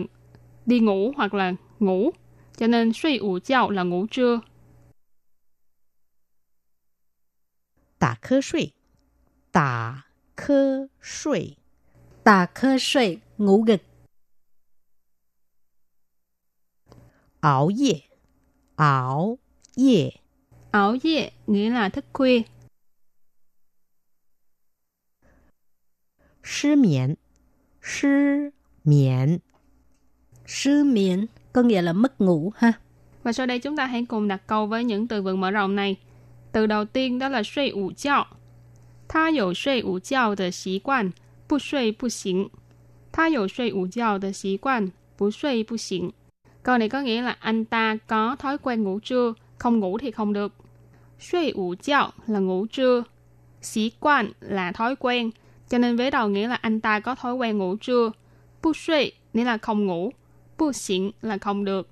[0.65, 2.11] đi ngủ hoặc là ngủ.
[2.57, 4.39] Cho nên suy ủ chào là ngủ trưa.
[7.99, 8.71] Tả khơ suy
[9.51, 10.01] Tả
[10.35, 11.55] khơ suy
[12.23, 13.81] Tả khơ suy ngủ gật.
[17.39, 18.01] Áo d 夜
[18.75, 19.37] áo
[19.75, 20.28] d 夜
[20.70, 22.42] Ảo dệ nghĩa là thức khuya.
[26.42, 27.16] 失眠，
[27.80, 28.52] 失
[28.84, 29.40] 眠，
[30.46, 32.72] Sư miễn có nghĩa là mất ngủ ha.
[33.22, 35.76] Và sau đây chúng ta hãy cùng đặt câu với những từ vựng mở rộng
[35.76, 35.96] này.
[36.52, 38.26] Từ đầu tiên đó là suy ủ chào.
[39.08, 41.12] 他有睡午觉的习惯，
[41.46, 42.50] 不睡不行。
[43.12, 46.12] 他有睡午觉的习惯，不睡不行。
[46.62, 50.33] Câu này có nghĩa là anh ta có thói quen ngủ trưa, không ngủ thì không
[50.33, 50.53] được.
[51.19, 53.03] Suy ủ chào là ngủ trưa.
[53.61, 55.29] Sĩ quan là thói quen,
[55.69, 58.11] cho nên vế đầu nghĩa là anh ta có thói quen ngủ trưa.
[58.63, 60.11] Bu suy nghĩa là không ngủ,
[60.57, 61.89] bu xịn là không được.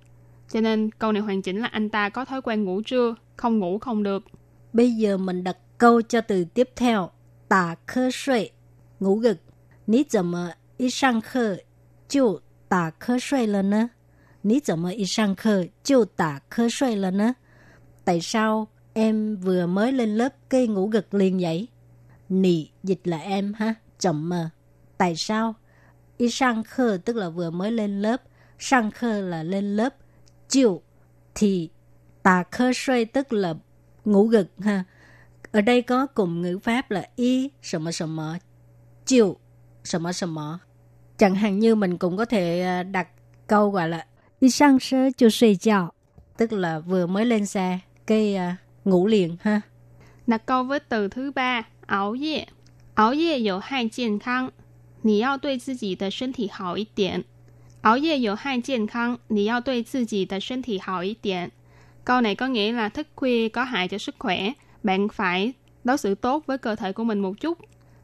[0.52, 3.60] Cho nên câu này hoàn chỉnh là anh ta có thói quen ngủ trưa, không
[3.60, 4.24] ngủ không được.
[4.74, 7.10] Bây giờ mình đặt câu cho từ tiếp theo.
[7.48, 8.50] Tả khơ suy,
[9.00, 9.38] ngủ gật.
[9.88, 10.36] Ní dầm
[10.78, 11.58] y sang khơ,
[12.10, 13.88] chú tả khơ suy lên nè.
[14.44, 17.34] Ní dầm y sang khơ, chú tả khơ suy lên nè
[18.08, 21.68] tại sao em vừa mới lên lớp cây ngủ gật liền vậy?
[22.30, 24.50] Nì dịch là em ha, chậm mà.
[24.98, 25.56] Tại sao?
[26.18, 28.22] Y sang khơ tức là vừa mới lên lớp,
[28.60, 29.96] sang khơ là lên lớp,
[30.50, 30.82] chiều
[31.36, 31.70] thì
[32.24, 33.54] tà khơ xoay tức là
[34.06, 34.84] ngủ gật ha.
[35.52, 38.38] Ở đây có cùng ngữ pháp là y sầm mờ sầm mờ,
[39.06, 39.38] chiều
[39.84, 40.58] sầm mờ sầm mờ.
[41.18, 43.08] Chẳng hạn như mình cũng có thể à, đặt
[43.48, 44.06] câu gọi là
[44.40, 45.90] y sang sơ chưa 睡觉,
[46.38, 49.61] tức là vừa mới lên xe cái à, ngủ liền ha.
[50.27, 52.45] Đặt câu với từ thứ ba, áo dệ.
[52.95, 54.51] Áo dệ 有害健康，
[55.03, 57.25] 你要对自己的身体好一点。
[57.83, 61.51] 熬夜有害健康，你要对自己的身体好一点。
[62.05, 65.53] Câu này có nghĩa là thức khuya có hại cho sức khỏe, bạn phải
[65.85, 67.59] đối xử tốt với cơ thể của mình một chút.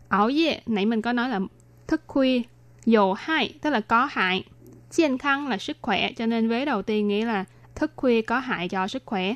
[0.09, 1.41] Ảo dệ, nãy mình có nói là
[1.87, 2.43] thức khuya,
[2.87, 4.45] dồ hại tức là có hại,
[4.91, 7.45] 健康là sức khỏe, cho nên vế đầu tiên nghĩa là
[7.75, 9.35] thức khuya có hại cho sức khỏe.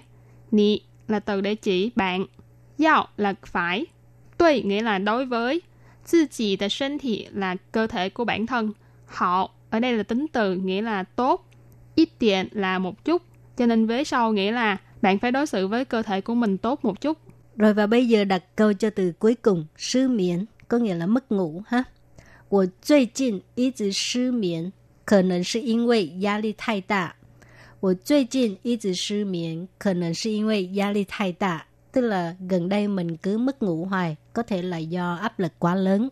[0.50, 2.26] Nị là từ để chỉ bạn,
[2.78, 3.86] Yao là phải,
[4.38, 5.62] Tuy nghĩa là đối với,
[6.06, 8.72] 自己的身体 là cơ thể của bản thân,
[9.06, 11.48] Họ ở đây là tính từ nghĩa là tốt,
[11.94, 13.22] ít tiền là một chút,
[13.56, 16.58] cho nên vế sau nghĩa là bạn phải đối xử với cơ thể của mình
[16.58, 17.18] tốt một chút.
[17.56, 21.06] Rồi và bây giờ đặt câu cho từ cuối cùng, sư miễn, có nghĩa là
[21.06, 21.84] mất ngủ ha.
[22.48, 24.72] 我最近一直失眠，
[25.06, 27.15] 可能是因为压力太大。
[27.80, 31.66] 我最近一直失眠，可能是因为压力太大。
[31.92, 35.74] Tức là gần đây mình cứ mất ngủ hoài, có thể là do áp lực quá
[35.74, 36.10] lớn.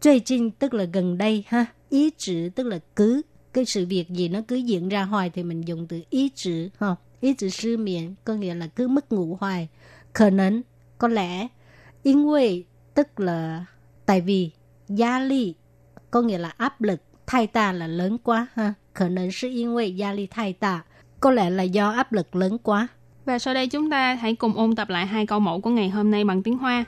[0.00, 1.66] 最近 tức là gần đây ha.
[1.88, 3.22] Ý trữ tức là cứ.
[3.52, 6.68] Cái sự việc gì nó cứ diễn ra hoài thì mình dùng từ ý trữ
[6.78, 6.96] ha.
[7.20, 9.68] Ý trữ sư miệng có nghĩa là cứ mất ngủ hoài.
[10.14, 10.62] Khả năng,
[10.98, 11.48] có lẽ.
[12.02, 13.64] 因为 tức là
[14.06, 14.50] tại vì.
[14.88, 15.54] Gia ly
[16.10, 17.00] có nghĩa là áp lực.
[17.26, 18.74] Thay ta là lớn quá ha.
[18.94, 20.86] Khả năng là 因为压力太大
[21.22, 22.88] có lẽ là do áp lực lớn quá.
[23.24, 25.90] Và sau đây chúng ta hãy cùng ôn tập lại hai câu mẫu của ngày
[25.90, 26.84] hôm nay bằng tiếng Hoa.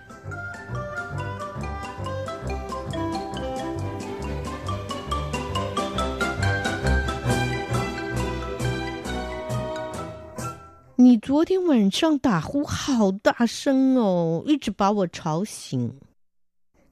[10.97, 15.95] 你昨天晚上打呼好大声哦，一直把我吵醒。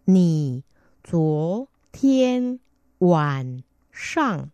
[0.06, 0.64] 你
[1.04, 2.58] 昨天
[2.98, 3.62] 晚
[3.92, 4.48] 上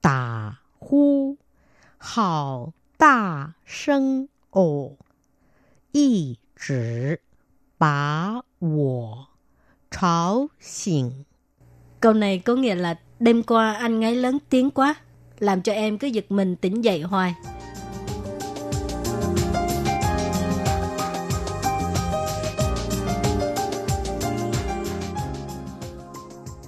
[0.00, 1.36] 打呼
[2.02, 4.96] 好大声哦，
[5.92, 7.20] 一直
[7.76, 9.28] 把我
[9.90, 11.24] 吵醒。
[12.00, 14.94] Câu này có nghĩa là đêm qua anh ngáy lớn tiếng quá,
[15.38, 17.34] làm cho em cứ giật mình tỉnh dậy hoài.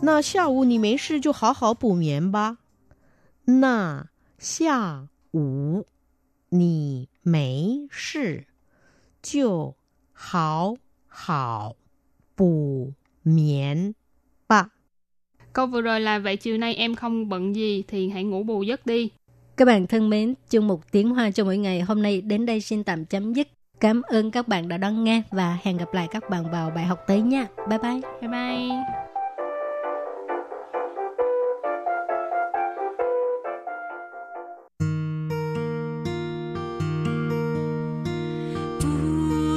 [0.03, 2.57] 那下午你没事就好好补眠吧。
[3.45, 4.07] 那
[4.39, 5.87] 下 午
[6.49, 8.47] 你没事
[9.23, 9.75] 就
[10.13, 10.77] 好
[11.07, 11.77] 好
[12.35, 13.95] 补眠
[14.47, 14.71] 吧。
[15.53, 18.63] Câu vừa rồi là vậy chiều nay em không bận gì thì hãy ngủ bù
[18.63, 19.11] giấc đi.
[19.57, 22.61] Các bạn thân mến, chương mục tiếng Hoa cho mỗi ngày hôm nay đến đây
[22.61, 23.49] xin tạm chấm dứt.
[23.81, 26.85] Cảm ơn các bạn đã đón nghe và hẹn gặp lại các bạn vào bài
[26.85, 27.47] học tới nha.
[27.69, 28.01] Bye bye.
[28.21, 29.04] Bye bye.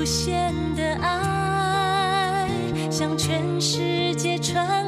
[0.09, 2.49] 无限的爱
[2.91, 4.88] 向全世界传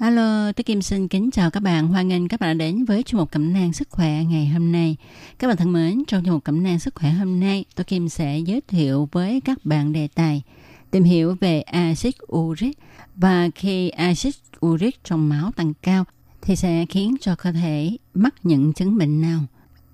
[0.00, 1.88] Alo, tôi Kim xin kính chào các bạn.
[1.88, 4.72] Hoan nghênh các bạn đã đến với chương mục cẩm nang sức khỏe ngày hôm
[4.72, 4.96] nay.
[5.38, 8.08] Các bạn thân mến, trong chương mục cẩm nang sức khỏe hôm nay, tôi Kim
[8.08, 10.42] sẽ giới thiệu với các bạn đề tài
[10.90, 12.78] tìm hiểu về axit uric
[13.16, 14.34] và khi axit
[14.66, 16.04] uric trong máu tăng cao
[16.42, 19.40] thì sẽ khiến cho cơ thể mắc những chứng bệnh nào.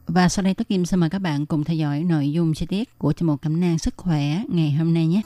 [0.07, 2.67] Và sau đây tôi Kim xin mời các bạn cùng theo dõi nội dung chi
[2.67, 5.23] tiết của chương mục cẩm nang sức khỏe ngày hôm nay nhé.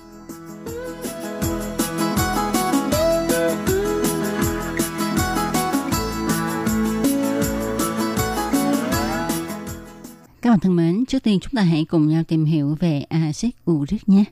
[10.42, 13.55] Các bạn thân mến, trước tiên chúng ta hãy cùng nhau tìm hiểu về axit
[13.70, 14.24] uric nhé.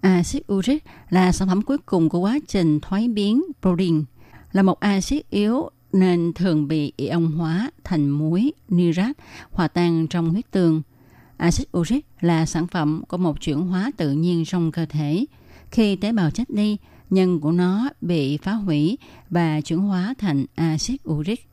[0.00, 4.04] Axit uric là sản phẩm cuối cùng của quá trình thoái biến protein,
[4.52, 9.16] là một axit yếu nên thường bị ion hóa thành muối nitrat
[9.50, 10.82] hòa tan trong huyết tương.
[11.36, 15.24] Axit uric là sản phẩm của một chuyển hóa tự nhiên trong cơ thể.
[15.70, 16.76] Khi tế bào chết đi,
[17.10, 18.98] nhân của nó bị phá hủy
[19.30, 21.48] và chuyển hóa thành axit uric.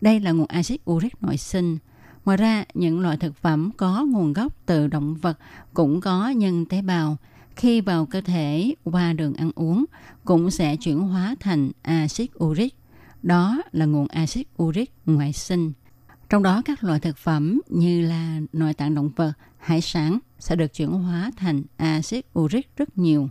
[0.00, 1.78] Đây là nguồn axit uric nội sinh.
[2.24, 5.38] Ngoài ra, những loại thực phẩm có nguồn gốc từ động vật
[5.74, 7.16] cũng có nhân tế bào.
[7.56, 9.84] Khi vào cơ thể qua đường ăn uống,
[10.24, 12.74] cũng sẽ chuyển hóa thành axit uric.
[13.22, 15.72] Đó là nguồn axit uric ngoại sinh.
[16.30, 20.56] Trong đó các loại thực phẩm như là nội tạng động vật, hải sản sẽ
[20.56, 23.28] được chuyển hóa thành axit uric rất nhiều.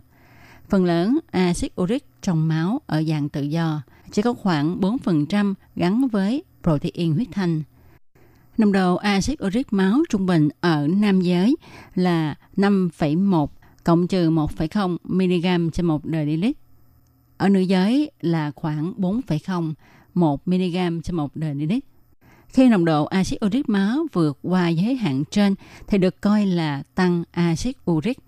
[0.68, 6.08] Phần lớn axit uric trong máu ở dạng tự do, chỉ có khoảng 4% gắn
[6.08, 7.62] với protein huyết thanh.
[8.58, 11.56] Nồng độ axit uric máu trung bình ở nam giới
[11.94, 13.46] là 5,1
[13.84, 16.44] cộng trừ 1,0 mg trên 1 dl.
[17.36, 19.72] Ở nữ giới là khoảng 4,0
[20.14, 21.72] 1 mg trên 1 dl.
[22.48, 25.54] Khi nồng độ axit uric máu vượt qua giới hạn trên
[25.86, 28.18] thì được coi là tăng axit uric.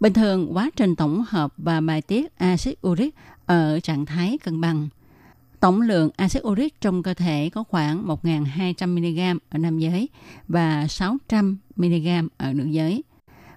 [0.00, 3.14] Bình thường, quá trình tổng hợp và bài tiết axit uric
[3.46, 4.88] ở trạng thái cân bằng.
[5.66, 10.08] Tổng lượng axit uric trong cơ thể có khoảng 1.200mg ở nam giới
[10.48, 13.04] và 600mg ở nữ giới.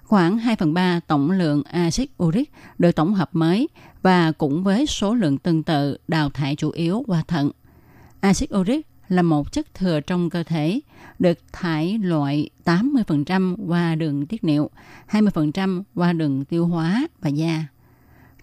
[0.02, 3.68] Khoảng 2 phần 3 tổng lượng axit uric được tổng hợp mới
[4.02, 7.50] và cũng với số lượng tương tự đào thải chủ yếu qua thận.
[8.20, 10.80] Axit uric là một chất thừa trong cơ thể,
[11.18, 14.70] được thải loại 80% qua đường tiết niệu,
[15.10, 17.64] 20% qua đường tiêu hóa và da.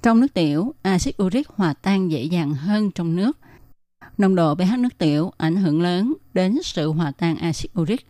[0.03, 3.38] Trong nước tiểu, axit uric hòa tan dễ dàng hơn trong nước.
[4.17, 8.08] Nồng độ pH nước tiểu ảnh hưởng lớn đến sự hòa tan axit uric.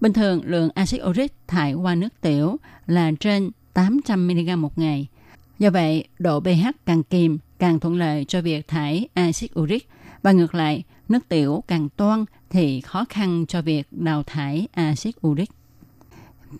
[0.00, 5.06] Bình thường, lượng axit uric thải qua nước tiểu là trên 800 mg một ngày.
[5.58, 9.88] Do vậy, độ pH càng kiềm càng thuận lợi cho việc thải axit uric
[10.22, 15.26] và ngược lại, nước tiểu càng toan thì khó khăn cho việc đào thải axit
[15.26, 15.50] uric.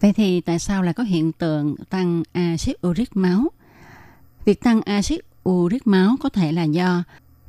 [0.01, 3.49] Vậy thì tại sao lại có hiện tượng tăng axit uric máu?
[4.45, 7.03] Việc tăng axit uric máu có thể là do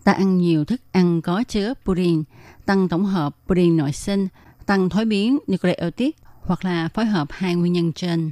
[0.03, 2.23] ta ăn nhiều thức ăn có chứa purin,
[2.65, 4.27] tăng tổng hợp purin nội sinh,
[4.65, 6.11] tăng thối biến nucleotide
[6.41, 8.31] hoặc là phối hợp hai nguyên nhân trên.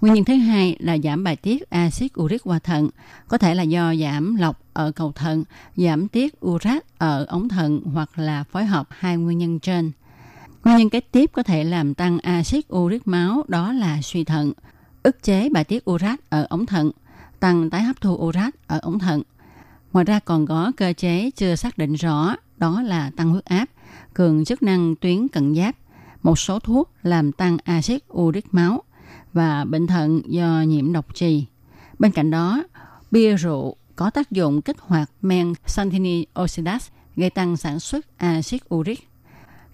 [0.00, 2.88] Nguyên nhân thứ hai là giảm bài tiết axit uric qua thận,
[3.28, 5.44] có thể là do giảm lọc ở cầu thận,
[5.76, 9.92] giảm tiết urat ở ống thận hoặc là phối hợp hai nguyên nhân trên.
[10.64, 14.52] Nguyên nhân kế tiếp có thể làm tăng axit uric máu đó là suy thận,
[15.02, 16.90] ức chế bài tiết urat ở ống thận,
[17.40, 19.22] tăng tái hấp thu urat ở ống thận.
[19.96, 23.66] Ngoài ra còn có cơ chế chưa xác định rõ đó là tăng huyết áp,
[24.14, 25.76] cường chức năng tuyến cận giáp,
[26.22, 28.82] một số thuốc làm tăng axit uric máu
[29.32, 31.46] và bệnh thận do nhiễm độc trì.
[31.98, 32.62] Bên cạnh đó,
[33.10, 38.74] bia rượu có tác dụng kích hoạt men xanthine oxidase gây tăng sản xuất axit
[38.74, 39.08] uric.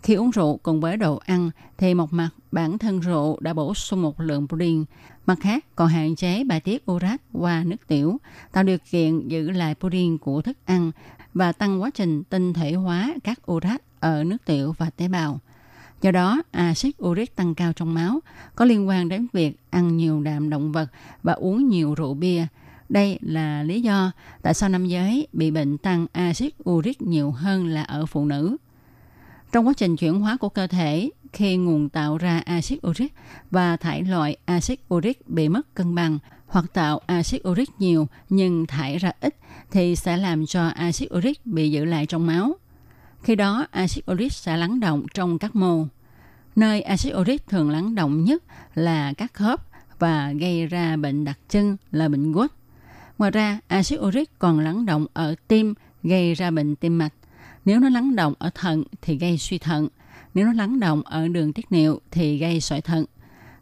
[0.03, 3.75] Khi uống rượu cùng với đồ ăn thì một mặt bản thân rượu đã bổ
[3.75, 4.85] sung một lượng protein,
[5.27, 8.21] mặt khác còn hạn chế bài tiết urat qua nước tiểu,
[8.53, 10.93] tạo điều kiện giữ lại purin của thức ăn
[11.35, 15.41] và tăng quá trình tinh thể hóa các urat ở nước tiểu và tế bào.
[16.03, 18.21] Do đó, axit uric tăng cao trong máu
[18.55, 20.89] có liên quan đến việc ăn nhiều đạm động vật
[21.23, 22.47] và uống nhiều rượu bia.
[22.89, 24.13] Đây là lý do
[24.43, 28.57] tại sao nam giới bị bệnh tăng axit uric nhiều hơn là ở phụ nữ.
[29.53, 33.15] Trong quá trình chuyển hóa của cơ thể, khi nguồn tạo ra axit uric
[33.51, 38.67] và thải loại axit uric bị mất cân bằng hoặc tạo axit uric nhiều nhưng
[38.67, 39.37] thải ra ít
[39.71, 42.57] thì sẽ làm cho axit uric bị giữ lại trong máu.
[43.23, 45.87] Khi đó, axit uric sẽ lắng động trong các mô.
[46.57, 48.43] Nơi axit uric thường lắng động nhất
[48.75, 49.67] là các khớp
[49.99, 52.53] và gây ra bệnh đặc trưng là bệnh gút.
[53.19, 57.13] Ngoài ra, axit uric còn lắng động ở tim gây ra bệnh tim mạch.
[57.65, 59.89] Nếu nó lắng động ở thận thì gây suy thận.
[60.35, 63.05] Nếu nó lắng động ở đường tiết niệu thì gây sỏi thận.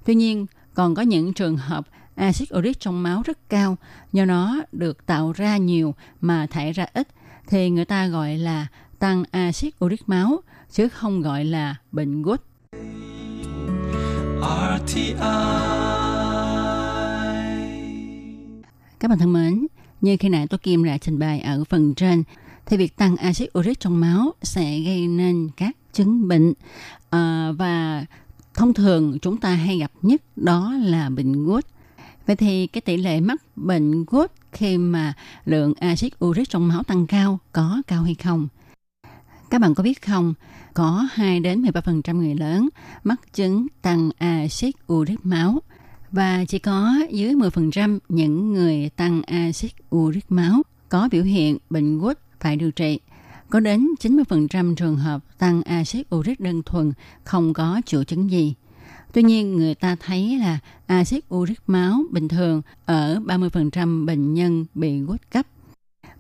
[0.04, 3.76] Tuy nhiên, còn có những trường hợp axit uric trong máu rất cao
[4.12, 7.08] do nó được tạo ra nhiều mà thải ra ít
[7.48, 8.66] thì người ta gọi là
[8.98, 10.40] tăng axit uric máu
[10.70, 12.42] chứ không gọi là bệnh gút.
[19.00, 19.66] Các bạn thân mến,
[20.00, 22.22] như khi nãy tôi Kim đã trình bày ở phần trên,
[22.66, 26.52] thì việc tăng axit uric trong máu sẽ gây nên các chứng bệnh
[27.10, 28.04] à, và
[28.54, 31.66] thông thường chúng ta hay gặp nhất đó là bệnh gút.
[32.26, 35.14] Vậy thì cái tỷ lệ mắc bệnh gút khi mà
[35.44, 38.48] lượng axit uric trong máu tăng cao có cao hay không?
[39.50, 40.34] Các bạn có biết không,
[40.74, 42.68] có 2 đến 13% người lớn
[43.04, 45.62] mắc chứng tăng axit uric máu
[46.12, 51.98] và chỉ có dưới 10% những người tăng axit uric máu có biểu hiện bệnh
[51.98, 53.00] gút phải điều trị.
[53.50, 56.92] Có đến 90% trường hợp tăng axit uric đơn thuần
[57.24, 58.54] không có triệu chứng gì.
[59.12, 64.66] Tuy nhiên, người ta thấy là axit uric máu bình thường ở 30% bệnh nhân
[64.74, 65.46] bị gút cấp.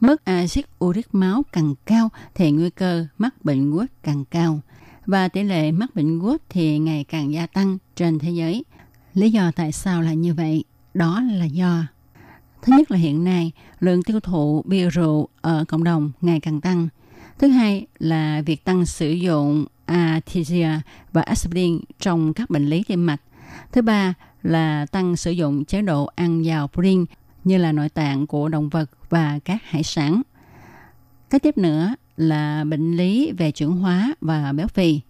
[0.00, 4.60] Mức axit uric máu càng cao thì nguy cơ mắc bệnh gút càng cao.
[5.06, 8.64] Và tỷ lệ mắc bệnh gút thì ngày càng gia tăng trên thế giới.
[9.14, 10.64] Lý do tại sao là như vậy?
[10.94, 11.84] Đó là do
[12.62, 16.60] Thứ nhất là hiện nay, lượng tiêu thụ bia rượu ở cộng đồng ngày càng
[16.60, 16.88] tăng.
[17.40, 20.68] Thứ hai là việc tăng sử dụng artesia
[21.12, 23.20] và aspirin trong các bệnh lý tim mạch.
[23.72, 27.04] Thứ ba là tăng sử dụng chế độ ăn giàu protein
[27.44, 30.22] như là nội tạng của động vật và các hải sản.
[31.30, 35.00] Cái tiếp nữa là bệnh lý về chuyển hóa và béo phì.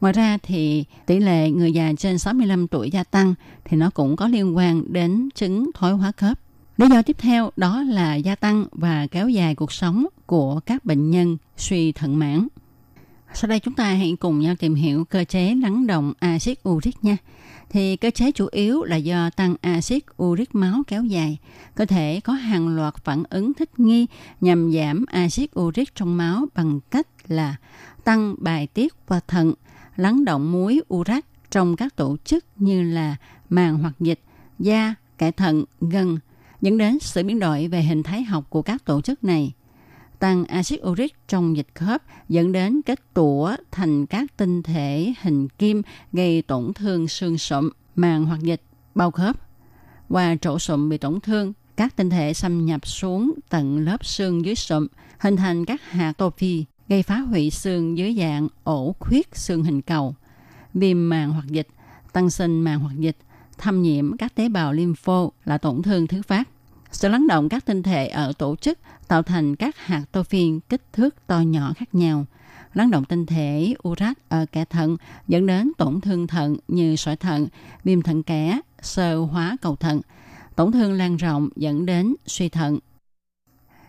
[0.00, 4.16] Ngoài ra thì tỷ lệ người già trên 65 tuổi gia tăng thì nó cũng
[4.16, 6.38] có liên quan đến chứng thoái hóa khớp.
[6.76, 10.84] Lý do tiếp theo đó là gia tăng và kéo dài cuộc sống của các
[10.84, 12.48] bệnh nhân suy thận mãn.
[13.34, 17.04] Sau đây chúng ta hãy cùng nhau tìm hiểu cơ chế lắng động axit uric
[17.04, 17.16] nha.
[17.70, 21.38] Thì cơ chế chủ yếu là do tăng axit uric máu kéo dài.
[21.74, 24.06] Cơ thể có hàng loạt phản ứng thích nghi
[24.40, 27.56] nhằm giảm axit uric trong máu bằng cách là
[28.04, 29.54] tăng bài tiết qua thận,
[29.96, 33.16] lắng động muối uric trong các tổ chức như là
[33.48, 34.20] màng hoặc dịch,
[34.58, 36.18] da, cải thận, gân,
[36.60, 39.52] dẫn đến sự biến đổi về hình thái học của các tổ chức này.
[40.18, 45.48] Tăng axit uric trong dịch khớp dẫn đến kết tủa thành các tinh thể hình
[45.48, 45.82] kim
[46.12, 48.62] gây tổn thương xương sụn, màng hoặc dịch,
[48.94, 49.36] bao khớp.
[50.08, 54.44] Qua chỗ sụn bị tổn thương, các tinh thể xâm nhập xuống tận lớp xương
[54.44, 54.86] dưới sụn,
[55.18, 59.64] hình thành các hạt tô phi, gây phá hủy xương dưới dạng ổ khuyết xương
[59.64, 60.14] hình cầu,
[60.74, 61.68] viêm màng hoặc dịch,
[62.12, 63.16] tăng sinh màng hoặc dịch,
[63.58, 66.48] thâm nhiễm các tế bào lympho là tổn thương thứ phát.
[66.90, 68.78] Sự lắng động các tinh thể ở tổ chức
[69.08, 72.26] tạo thành các hạt tô phiên kích thước to nhỏ khác nhau.
[72.74, 74.96] Lắng động tinh thể urat ở kẻ thận
[75.28, 77.48] dẫn đến tổn thương thận như sỏi thận,
[77.84, 80.00] viêm thận kẽ, sơ hóa cầu thận.
[80.56, 82.78] Tổn thương lan rộng dẫn đến suy thận.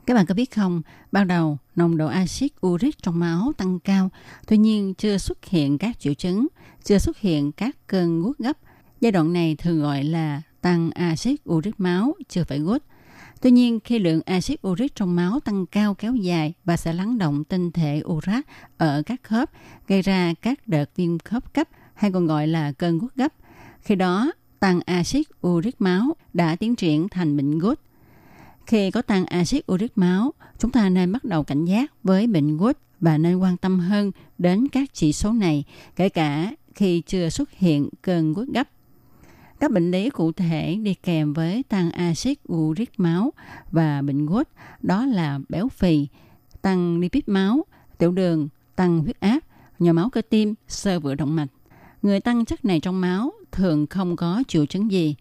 [0.05, 4.09] Các bạn có biết không, ban đầu nồng độ axit uric trong máu tăng cao,
[4.47, 6.47] tuy nhiên chưa xuất hiện các triệu chứng,
[6.83, 8.57] chưa xuất hiện các cơn gút gấp.
[9.01, 12.83] Giai đoạn này thường gọi là tăng axit uric máu, chưa phải gút.
[13.41, 17.17] Tuy nhiên, khi lượng axit uric trong máu tăng cao kéo dài và sẽ lắng
[17.17, 18.45] động tinh thể urat
[18.77, 19.51] ở các khớp,
[19.87, 23.33] gây ra các đợt viêm khớp cấp hay còn gọi là cơn gút gấp.
[23.81, 27.79] Khi đó, tăng axit uric máu đã tiến triển thành bệnh gút.
[28.65, 32.57] Khi có tăng axit uric máu, chúng ta nên bắt đầu cảnh giác với bệnh
[32.57, 35.63] gút và nên quan tâm hơn đến các chỉ số này,
[35.95, 38.69] kể cả khi chưa xuất hiện cơn gút gấp.
[39.59, 43.33] Các bệnh lý cụ thể đi kèm với tăng axit uric máu
[43.71, 44.47] và bệnh gút
[44.81, 46.07] đó là béo phì,
[46.61, 47.65] tăng lipid máu,
[47.97, 49.39] tiểu đường, tăng huyết áp,
[49.79, 51.47] nhồi máu cơ tim, sơ vữa động mạch.
[52.01, 55.15] Người tăng chất này trong máu thường không có triệu chứng gì.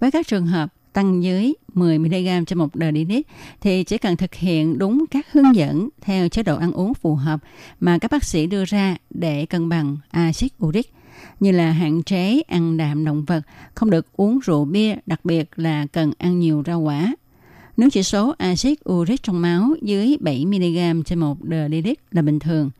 [0.00, 3.12] Với các trường hợp tăng dưới 10 mg trên một dl
[3.60, 7.14] thì chỉ cần thực hiện đúng các hướng dẫn theo chế độ ăn uống phù
[7.14, 7.40] hợp
[7.80, 10.95] mà các bác sĩ đưa ra để cân bằng axit uric
[11.40, 13.42] như là hạn chế ăn đạm động vật,
[13.74, 17.14] không được uống rượu bia, đặc biệt là cần ăn nhiều rau quả.
[17.76, 22.70] Nếu chỉ số axit uric trong máu dưới 7mg trên 1 dl là bình thường,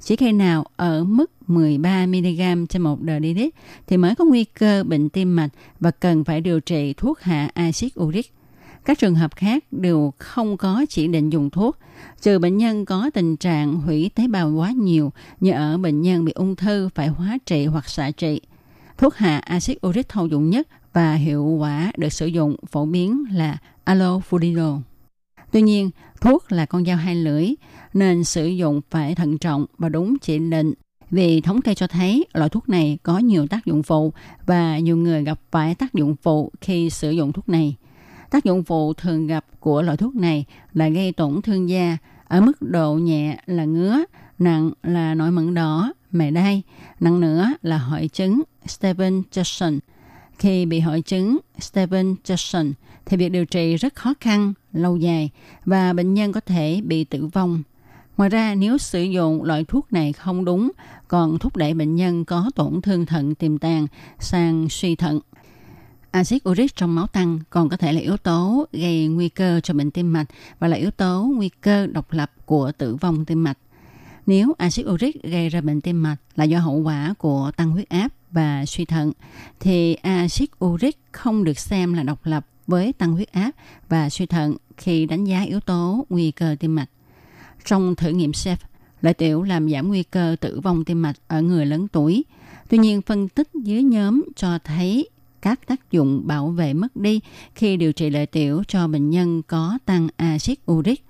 [0.00, 3.40] chỉ khi nào ở mức 13mg trên 1 dl
[3.86, 5.50] thì mới có nguy cơ bệnh tim mạch
[5.80, 8.32] và cần phải điều trị thuốc hạ axit uric.
[8.84, 11.78] Các trường hợp khác đều không có chỉ định dùng thuốc,
[12.22, 16.24] trừ bệnh nhân có tình trạng hủy tế bào quá nhiều như ở bệnh nhân
[16.24, 18.40] bị ung thư phải hóa trị hoặc xạ trị.
[18.98, 23.24] Thuốc hạ axit uric hữu dụng nhất và hiệu quả được sử dụng phổ biến
[23.32, 24.78] là allopurinol
[25.52, 27.48] Tuy nhiên, thuốc là con dao hai lưỡi
[27.94, 30.74] nên sử dụng phải thận trọng và đúng chỉ định
[31.10, 34.12] vì thống kê cho thấy loại thuốc này có nhiều tác dụng phụ
[34.46, 37.76] và nhiều người gặp phải tác dụng phụ khi sử dụng thuốc này.
[38.30, 41.96] Tác dụng phụ thường gặp của loại thuốc này là gây tổn thương da,
[42.28, 44.04] ở mức độ nhẹ là ngứa,
[44.38, 46.62] nặng là nổi mẩn đỏ, mề đay,
[47.00, 49.78] nặng nữa là hội chứng Steven Johnson.
[50.38, 52.72] Khi bị hội chứng Steven Johnson
[53.06, 55.30] thì việc điều trị rất khó khăn, lâu dài
[55.64, 57.62] và bệnh nhân có thể bị tử vong.
[58.16, 60.70] Ngoài ra, nếu sử dụng loại thuốc này không đúng,
[61.08, 63.86] còn thúc đẩy bệnh nhân có tổn thương thận tiềm tàng
[64.18, 65.20] sang suy thận.
[66.14, 69.74] Axit uric trong máu tăng còn có thể là yếu tố gây nguy cơ cho
[69.74, 70.26] bệnh tim mạch
[70.58, 73.58] và là yếu tố nguy cơ độc lập của tử vong tim mạch.
[74.26, 77.88] Nếu axit uric gây ra bệnh tim mạch là do hậu quả của tăng huyết
[77.88, 79.12] áp và suy thận,
[79.60, 83.50] thì axit uric không được xem là độc lập với tăng huyết áp
[83.88, 86.88] và suy thận khi đánh giá yếu tố nguy cơ tim mạch.
[87.64, 88.56] Trong thử nghiệm SEF,
[89.02, 92.24] lợi tiểu làm giảm nguy cơ tử vong tim mạch ở người lớn tuổi.
[92.68, 95.08] Tuy nhiên, phân tích dưới nhóm cho thấy
[95.44, 97.20] các tác dụng bảo vệ mất đi
[97.54, 101.04] khi điều trị lợi tiểu cho bệnh nhân có tăng axit uric.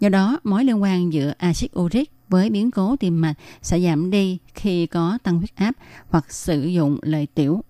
[0.00, 4.10] Do đó, mối liên quan giữa axit uric với biến cố tim mạch sẽ giảm
[4.10, 5.72] đi khi có tăng huyết áp
[6.08, 7.64] hoặc sử dụng lợi tiểu.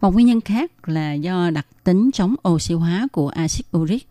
[0.00, 4.08] Một nguyên nhân khác là do đặc tính chống oxy hóa của axit uric.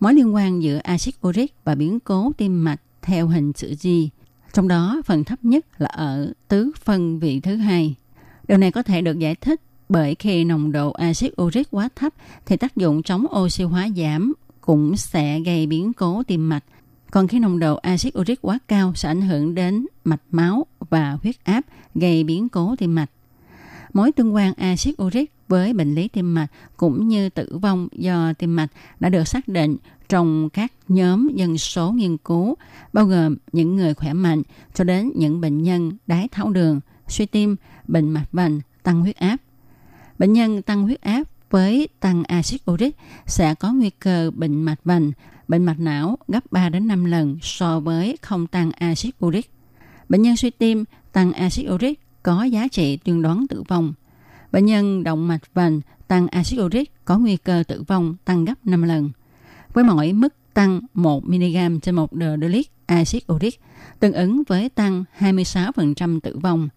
[0.00, 3.88] Mối liên quan giữa axit uric và biến cố tim mạch theo hình chữ G.
[4.52, 7.94] Trong đó, phần thấp nhất là ở tứ phân vị thứ hai.
[8.48, 9.60] Điều này có thể được giải thích
[9.94, 12.14] bởi khi nồng độ axit uric quá thấp
[12.46, 16.64] thì tác dụng chống oxy hóa giảm cũng sẽ gây biến cố tim mạch.
[17.10, 21.18] Còn khi nồng độ axit uric quá cao sẽ ảnh hưởng đến mạch máu và
[21.22, 21.60] huyết áp
[21.94, 23.10] gây biến cố tim mạch.
[23.92, 28.32] Mối tương quan axit uric với bệnh lý tim mạch cũng như tử vong do
[28.32, 28.70] tim mạch
[29.00, 29.76] đã được xác định
[30.08, 32.54] trong các nhóm dân số nghiên cứu,
[32.92, 34.42] bao gồm những người khỏe mạnh
[34.74, 37.56] cho đến những bệnh nhân đái tháo đường, suy tim,
[37.88, 39.36] bệnh mạch vành, tăng huyết áp.
[40.18, 42.96] Bệnh nhân tăng huyết áp với tăng axit uric
[43.26, 45.12] sẽ có nguy cơ bệnh mạch vành,
[45.48, 49.50] bệnh mạch não gấp 3 đến 5 lần so với không tăng axit uric.
[50.08, 53.94] Bệnh nhân suy tim tăng axit uric có giá trị tuyên đoán tử vong.
[54.52, 58.66] Bệnh nhân động mạch vành tăng axit uric có nguy cơ tử vong tăng gấp
[58.66, 59.10] 5 lần.
[59.72, 62.56] Với mỗi mức tăng 1 mg trên 1 ml
[62.86, 63.60] axit uric
[64.00, 66.68] tương ứng với tăng 26% tử vong.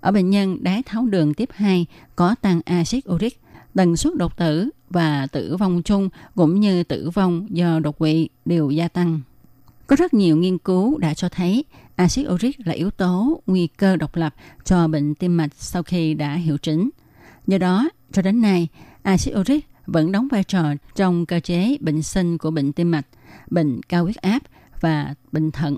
[0.00, 1.86] Ở bệnh nhân đái tháo đường tiếp 2
[2.16, 3.40] có tăng axit uric,
[3.74, 8.28] tần suất đột tử và tử vong chung cũng như tử vong do đột quỵ
[8.44, 9.20] đều gia tăng.
[9.86, 11.64] Có rất nhiều nghiên cứu đã cho thấy
[11.96, 14.34] axit uric là yếu tố nguy cơ độc lập
[14.64, 16.90] cho bệnh tim mạch sau khi đã hiệu chỉnh.
[17.46, 18.68] Do đó, cho đến nay,
[19.02, 23.06] axit uric vẫn đóng vai trò trong cơ chế bệnh sinh của bệnh tim mạch,
[23.50, 24.42] bệnh cao huyết áp
[24.80, 25.76] và bệnh thận.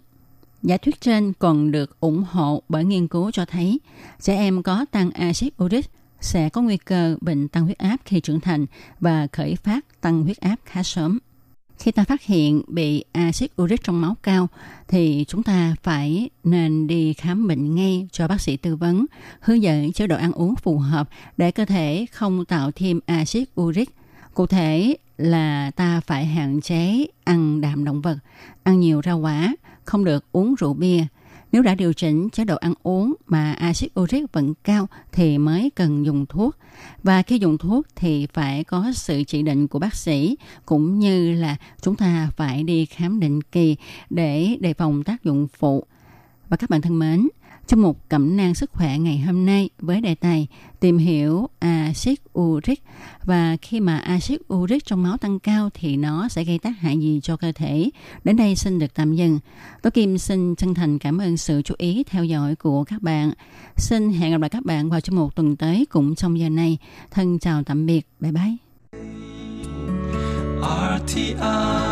[0.63, 3.81] Giả thuyết trên còn được ủng hộ bởi nghiên cứu cho thấy
[4.21, 5.91] trẻ em có tăng axit uric
[6.21, 8.67] sẽ có nguy cơ bệnh tăng huyết áp khi trưởng thành
[9.01, 11.19] và khởi phát tăng huyết áp khá sớm.
[11.79, 14.49] Khi ta phát hiện bị axit uric trong máu cao
[14.89, 19.07] thì chúng ta phải nên đi khám bệnh ngay cho bác sĩ tư vấn,
[19.41, 23.49] hướng dẫn chế độ ăn uống phù hợp để cơ thể không tạo thêm axit
[23.61, 23.91] uric.
[24.35, 28.19] Cụ thể là ta phải hạn chế ăn đạm động vật,
[28.63, 29.55] ăn nhiều rau quả,
[29.85, 31.07] không được uống rượu bia.
[31.53, 35.71] Nếu đã điều chỉnh chế độ ăn uống mà axit uric vẫn cao thì mới
[35.71, 36.57] cần dùng thuốc.
[37.03, 41.35] Và khi dùng thuốc thì phải có sự chỉ định của bác sĩ cũng như
[41.35, 43.77] là chúng ta phải đi khám định kỳ
[44.11, 45.85] để đề phòng tác dụng phụ.
[46.49, 47.29] Và các bạn thân mến,
[47.67, 50.47] trong một cẩm nang sức khỏe ngày hôm nay, với đề tài
[50.81, 52.83] tìm hiểu axit uric,
[53.25, 56.99] và khi mà axit uric trong máu tăng cao thì nó sẽ gây tác hại
[56.99, 57.91] gì cho cơ thể.
[58.25, 59.39] Đến đây xin được tạm dừng.
[59.83, 63.33] Tố Kim xin chân thành cảm ơn sự chú ý theo dõi của các bạn.
[63.77, 66.79] Xin hẹn gặp lại các bạn vào trong một tuần tới cũng trong giờ này.
[67.11, 68.07] Thân chào tạm biệt.
[68.21, 68.57] Bye bye.
[70.63, 71.92] RTI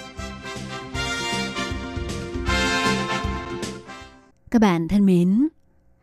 [4.51, 5.47] Các bạn thân mến,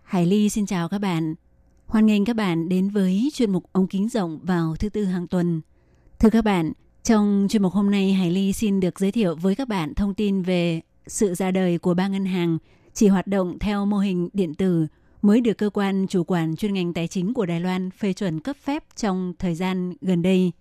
[0.03, 1.35] Hải Ly xin chào các bạn.
[1.87, 5.27] Hoan nghênh các bạn đến với chuyên mục ống kính rộng vào thứ tư hàng
[5.27, 5.61] tuần.
[6.19, 6.73] Thưa các bạn,
[7.03, 10.15] trong chuyên mục hôm nay Hải Ly xin được giới thiệu với các bạn thông
[10.15, 12.59] tin về sự ra đời của ba ngân hàng
[12.95, 14.87] chỉ hoạt động theo mô hình điện tử
[15.23, 18.41] mới được cơ quan chủ quản chuyên ngành tài chính của Đài Loan phê chuẩn
[18.41, 20.53] cấp phép trong thời gian gần đây.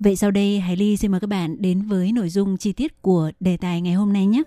[0.00, 3.02] Vậy sau đây Hải Ly xin mời các bạn đến với nội dung chi tiết
[3.02, 4.42] của đề tài ngày hôm nay nhé.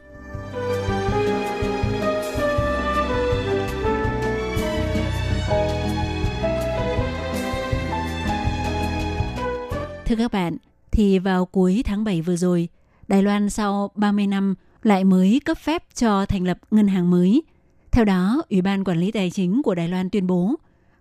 [10.10, 10.58] Thưa các bạn,
[10.92, 12.70] thì vào cuối tháng 7 vừa rồi,
[13.08, 17.44] Đài Loan sau 30 năm lại mới cấp phép cho thành lập ngân hàng mới.
[17.92, 20.56] Theo đó, Ủy ban Quản lý Tài chính của Đài Loan tuyên bố,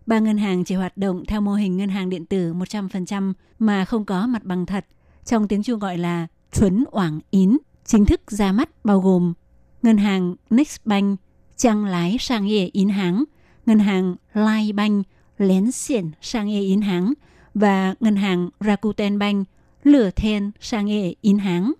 [0.07, 3.85] ba ngân hàng chỉ hoạt động theo mô hình ngân hàng điện tử 100% mà
[3.85, 4.87] không có mặt bằng thật,
[5.25, 9.33] trong tiếng Trung gọi là chuẩn oảng ín, chính thức ra mắt bao gồm
[9.83, 11.21] ngân hàng Next Bank,
[11.57, 13.25] Trang Lái Sang Ye Yến hãng,
[13.67, 15.07] ngân hàng Lai Bank,
[15.39, 17.13] Lén Xiển Sang Ye Yến hãng
[17.59, 19.49] và ngân hàng Rakuten Bank,
[19.85, 21.73] Lửa Thiên Sang Ye in hãng.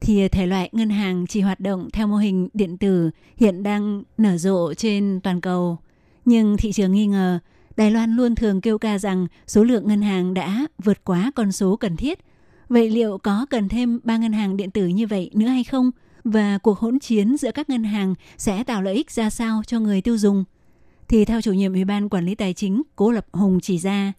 [0.00, 4.02] thì thể loại ngân hàng chỉ hoạt động theo mô hình điện tử hiện đang
[4.18, 5.78] nở rộ trên toàn cầu.
[6.24, 7.38] Nhưng thị trường nghi ngờ,
[7.76, 11.52] Đài Loan luôn thường kêu ca rằng số lượng ngân hàng đã vượt quá con
[11.52, 12.18] số cần thiết.
[12.68, 15.90] Vậy liệu có cần thêm ba ngân hàng điện tử như vậy nữa hay không?
[16.24, 19.80] Và cuộc hỗn chiến giữa các ngân hàng sẽ tạo lợi ích ra sao cho
[19.80, 20.44] người tiêu dùng?
[21.08, 24.12] Thì theo chủ nhiệm Ủy ban Quản lý Tài chính Cố Lập Hùng chỉ ra,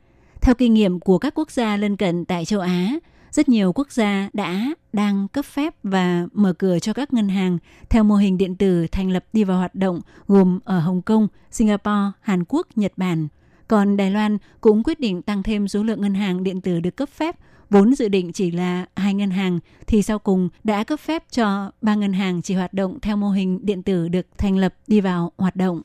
[0.45, 2.95] theo kinh nghiệm của các quốc gia lân cận tại châu Á,
[3.31, 7.57] rất nhiều quốc gia đã đang cấp phép và mở cửa cho các ngân hàng
[7.89, 11.27] theo mô hình điện tử thành lập đi vào hoạt động gồm ở Hồng Kông,
[11.51, 13.27] Singapore, Hàn Quốc, Nhật Bản.
[13.67, 16.95] Còn Đài Loan cũng quyết định tăng thêm số lượng ngân hàng điện tử được
[16.95, 17.35] cấp phép
[17.69, 21.71] vốn dự định chỉ là hai ngân hàng thì sau cùng đã cấp phép cho
[21.81, 25.01] ba ngân hàng chỉ hoạt động theo mô hình điện tử được thành lập đi
[25.01, 25.81] vào hoạt động.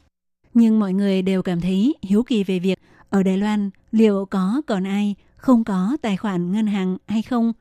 [0.54, 2.78] Nhưng mọi người đều cảm thấy hiếu kỳ về việc
[3.10, 7.52] ở Đài Loan liệu có còn ai không có tài khoản ngân hàng hay không,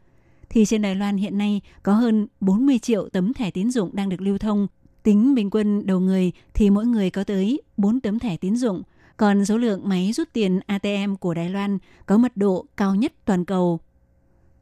[0.49, 4.09] thì trên Đài Loan hiện nay có hơn 40 triệu tấm thẻ tín dụng đang
[4.09, 4.67] được lưu thông.
[5.03, 8.81] Tính bình quân đầu người thì mỗi người có tới 4 tấm thẻ tín dụng.
[9.17, 13.13] Còn số lượng máy rút tiền ATM của Đài Loan có mật độ cao nhất
[13.25, 13.79] toàn cầu.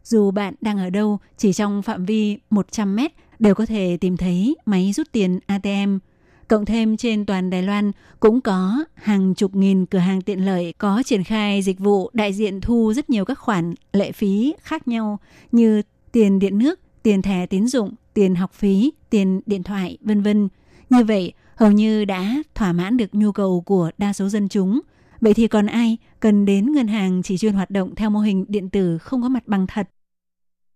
[0.03, 4.17] Dù bạn đang ở đâu, chỉ trong phạm vi 100 mét đều có thể tìm
[4.17, 5.97] thấy máy rút tiền ATM–
[6.47, 10.73] Cộng thêm trên toàn Đài Loan cũng có hàng chục nghìn cửa hàng tiện lợi
[10.77, 14.87] có triển khai dịch vụ đại diện thu rất nhiều các khoản lệ phí khác
[14.87, 15.19] nhau
[15.51, 15.81] như
[16.11, 20.47] tiền điện nước, tiền thẻ tín dụng, tiền học phí, tiền điện thoại, vân vân.
[20.89, 24.79] Như vậy, hầu như đã thỏa mãn được nhu cầu của đa số dân chúng.
[25.21, 28.45] Vậy thì còn ai cần đến ngân hàng chỉ chuyên hoạt động theo mô hình
[28.47, 29.89] điện tử không có mặt bằng thật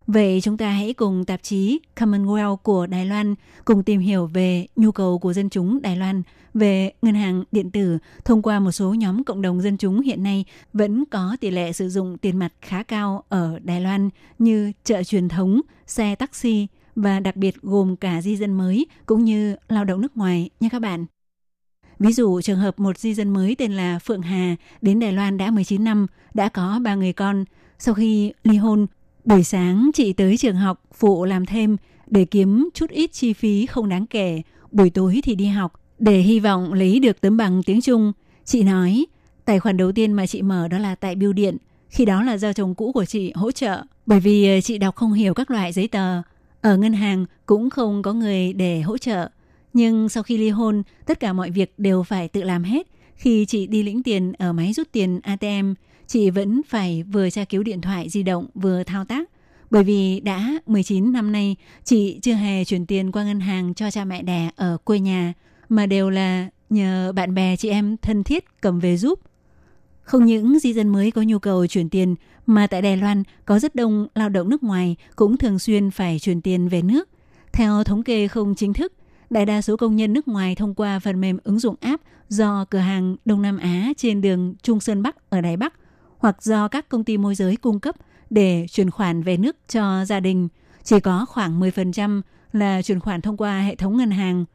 [0.08, 3.36] Vậy chúng ta hãy cùng tạp chí Commonwealth của Đài Loan
[3.66, 6.22] cùng tìm hiểu về nhu cầu của dân chúng Đài Loan
[6.54, 10.24] về ngân hàng điện tử thông qua một số nhóm cộng đồng dân chúng hiện
[10.24, 14.72] nay vẫn có tỷ lệ sử dụng tiền mặt khá cao ở Đài Loan như
[14.84, 19.56] chợ truyền thống, xe taxi và đặc biệt gồm cả di dân mới cũng như
[19.70, 21.06] lao động nước ngoài nha các bạn.
[21.99, 25.38] Ví dụ trường hợp một di dân mới tên là Phượng Hà đến Đài Loan
[25.38, 27.45] đã 19 năm, đã có ba người con.
[27.80, 28.88] Sau khi ly hôn,
[29.24, 33.66] Buổi sáng chị tới trường học phụ làm thêm để kiếm chút ít chi phí
[33.66, 34.42] không đáng kể.
[34.72, 38.14] Buổi tối thì đi học để hy vọng lấy được tấm bằng tiếng Trung.
[38.46, 39.06] Chị nói,
[39.46, 41.58] tài khoản đầu tiên mà chị mở đó là tại bưu điện.
[41.90, 43.84] Khi đó là do chồng cũ của chị hỗ trợ.
[44.06, 46.22] Bởi vì ờ, chị đọc không hiểu các loại giấy tờ.
[46.62, 49.30] Ở ngân hàng cũng không có người để hỗ trợ.
[49.74, 52.88] Nhưng sau khi ly hôn, tất cả mọi việc đều phải tự làm hết.
[53.16, 55.74] Khi chị đi lĩnh tiền ở máy rút tiền ATM,
[56.12, 59.30] chị vẫn phải vừa tra cứu điện thoại di động vừa thao tác.
[59.70, 63.91] Bởi vì đã 19 năm nay, chị chưa hề chuyển tiền qua ngân hàng cho
[63.91, 65.34] cha mẹ đẻ ở quê nhà,
[65.70, 69.20] mà đều là nhờ bạn bè chị em thân thiết cầm về giúp.
[70.01, 73.59] Không những di dân mới có nhu cầu chuyển tiền, mà tại Đài Loan có
[73.59, 77.09] rất đông lao động nước ngoài cũng thường xuyên phải chuyển tiền về nước.
[77.53, 78.93] Theo thống kê không chính thức,
[79.30, 82.66] đại đa số công nhân nước ngoài thông qua phần mềm ứng dụng app do
[82.70, 85.74] cửa hàng Đông Nam Á trên đường Trung Sơn Bắc ở Đài Bắc
[86.22, 87.96] hoặc do các công ty môi giới cung cấp
[88.30, 90.48] để chuyển khoản về nước cho gia đình.
[90.84, 92.22] Chỉ có khoảng 10%
[92.54, 94.46] là chuyển khoản thông qua hệ thống ngân hàng.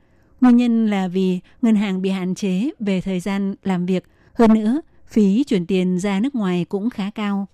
[0.41, 4.05] Nguyên nhân là vì ngân hàng bị hạn chế về thời gian làm việc.
[4.35, 7.47] Hơn nữa, phí chuyển tiền ra nước ngoài cũng khá cao.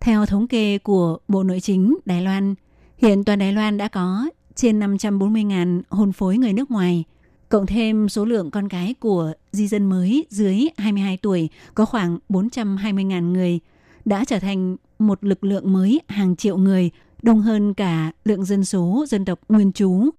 [0.00, 2.54] Theo thống kê của Bộ Nội chính Đài Loan,
[2.98, 7.04] hiện toàn Đài Loan đã có trên 540.000 hôn phối người nước ngoài,
[7.48, 12.18] cộng thêm số lượng con cái của di dân mới dưới 22 tuổi có khoảng
[12.28, 13.60] 420.000 người,
[14.04, 16.90] đã trở thành một lực lượng mới hàng triệu người,
[17.22, 20.10] đông hơn cả lượng dân số dân tộc nguyên trú.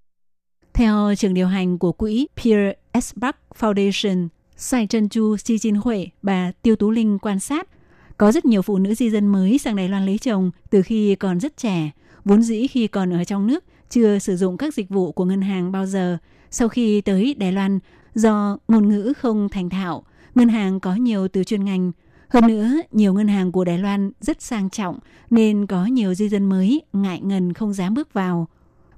[0.73, 3.13] Theo trường điều hành của quỹ Pierre S.
[3.15, 7.67] Buck Foundation, Sai Trân Chu chi Jin Huệ, bà Tiêu Tú Linh quan sát,
[8.17, 11.15] có rất nhiều phụ nữ di dân mới sang Đài Loan lấy chồng từ khi
[11.15, 11.91] còn rất trẻ,
[12.25, 15.41] vốn dĩ khi còn ở trong nước chưa sử dụng các dịch vụ của ngân
[15.41, 16.17] hàng bao giờ.
[16.51, 17.79] Sau khi tới Đài Loan,
[18.15, 20.03] do ngôn ngữ không thành thạo,
[20.35, 21.91] ngân hàng có nhiều từ chuyên ngành.
[22.29, 26.29] Hơn nữa, nhiều ngân hàng của Đài Loan rất sang trọng nên có nhiều di
[26.29, 28.47] dân mới ngại ngần không dám bước vào.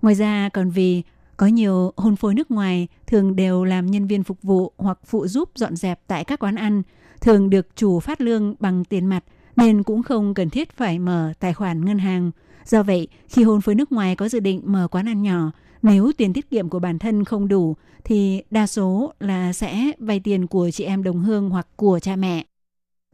[0.02, 1.04] Ngoài ra còn vì
[1.38, 5.28] có nhiều hôn phối nước ngoài thường đều làm nhân viên phục vụ hoặc phụ
[5.28, 6.82] giúp dọn dẹp tại các quán ăn,
[7.22, 9.24] thường được chủ phát lương bằng tiền mặt
[9.56, 12.32] nên cũng không cần thiết phải mở tài khoản ngân hàng.
[12.66, 15.52] Do vậy, khi hôn phối nước ngoài có dự định mở quán ăn nhỏ,
[15.82, 20.20] nếu tiền tiết kiệm của bản thân không đủ thì đa số là sẽ vay
[20.20, 22.46] tiền của chị em đồng hương hoặc của cha mẹ.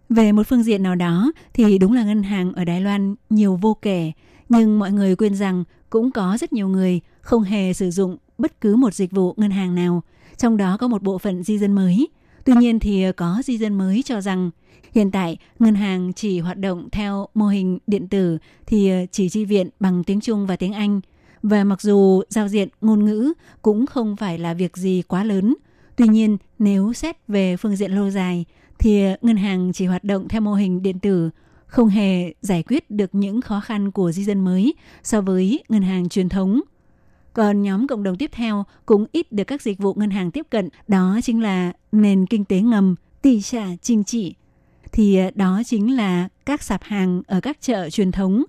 [0.09, 3.59] Về một phương diện nào đó thì đúng là ngân hàng ở Đài Loan nhiều
[3.61, 4.11] vô kể,
[4.49, 8.61] nhưng mọi người quên rằng cũng có rất nhiều người không hề sử dụng bất
[8.61, 10.03] cứ một dịch vụ ngân hàng nào,
[10.37, 12.07] trong đó có một bộ phận di dân mới.
[12.45, 14.51] Tuy nhiên thì có di dân mới cho rằng
[14.93, 19.45] hiện tại ngân hàng chỉ hoạt động theo mô hình điện tử thì chỉ chi
[19.45, 21.01] viện bằng tiếng Trung và tiếng Anh.
[21.47, 25.55] Và mặc dù giao diện ngôn ngữ cũng không phải là việc gì quá lớn,
[25.95, 28.45] tuy nhiên nếu xét về phương diện lâu dài
[28.79, 31.29] thì ngân hàng chỉ hoạt động theo mô hình điện tử
[31.67, 34.73] không hề giải quyết được những khó khăn của di dân mới
[35.03, 36.61] so với ngân hàng truyền thống.
[37.33, 40.47] Còn nhóm cộng đồng tiếp theo cũng ít được các dịch vụ ngân hàng tiếp
[40.49, 44.35] cận, đó chính là nền kinh tế ngầm, tỷ trả chính trị.
[44.91, 48.43] Thì đó chính là các sạp hàng ở các chợ truyền thống.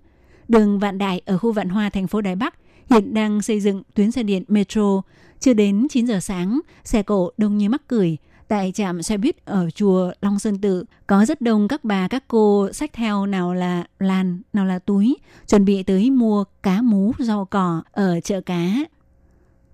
[0.49, 2.55] Đường Vạn Đại ở khu Vạn Hoa, thành phố Đài Bắc
[2.91, 5.03] hiện đang xây dựng tuyến xe điện metro.
[5.41, 8.17] Chưa đến 9 giờ sáng, xe cộ đông như mắc cười,
[8.49, 12.25] tại trạm xe buýt ở chùa Long Sơn Tự có rất đông các bà các
[12.29, 15.17] cô sách theo nào là làn, nào là túi,
[15.49, 18.71] chuẩn bị tới mua cá mú rau cỏ ở chợ cá.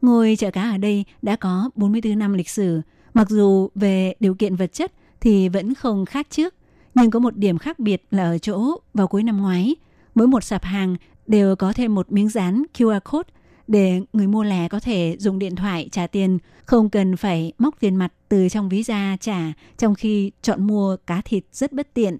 [0.02, 2.80] Ngôi chợ cá ở đây đã có 44 năm lịch sử,
[3.14, 6.54] mặc dù về điều kiện vật chất thì vẫn không khác trước,
[6.94, 9.76] nhưng có một điểm khác biệt là ở chỗ vào cuối năm ngoái,
[10.14, 10.96] mỗi một sạp hàng
[11.26, 13.28] đều có thêm một miếng dán QR code
[13.68, 17.80] để người mua lẻ có thể dùng điện thoại trả tiền, không cần phải móc
[17.80, 21.94] tiền mặt từ trong ví ra trả, trong khi chọn mua cá thịt rất bất
[21.94, 22.18] tiện.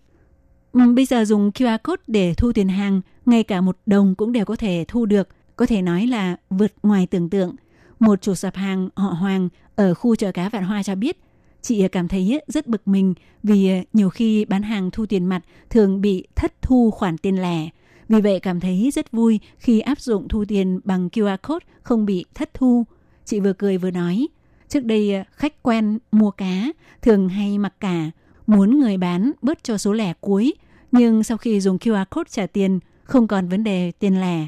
[0.73, 4.45] Bây giờ dùng QR code để thu tiền hàng, ngay cả một đồng cũng đều
[4.45, 7.57] có thể thu được, có thể nói là vượt ngoài tưởng tượng.
[7.99, 11.19] Một chủ sạp hàng họ Hoàng ở khu chợ cá Vạn Hoa cho biết,
[11.63, 16.01] chị cảm thấy rất bực mình vì nhiều khi bán hàng thu tiền mặt thường
[16.01, 17.69] bị thất thu khoản tiền lẻ.
[18.13, 22.07] Vì vậy cảm thấy rất vui khi áp dụng thu tiền bằng QR code không
[22.07, 22.85] bị thất thu.
[23.25, 24.29] Chị vừa cười vừa nói,
[24.69, 26.67] trước đây ờ, khách quen mua cá
[27.03, 28.11] thường hay mặc cả,
[28.47, 30.55] muốn người bán bớt cho số lẻ cuối,
[30.93, 34.47] nhưng sau khi dùng QR code trả tiền không còn vấn đề tiền lẻ,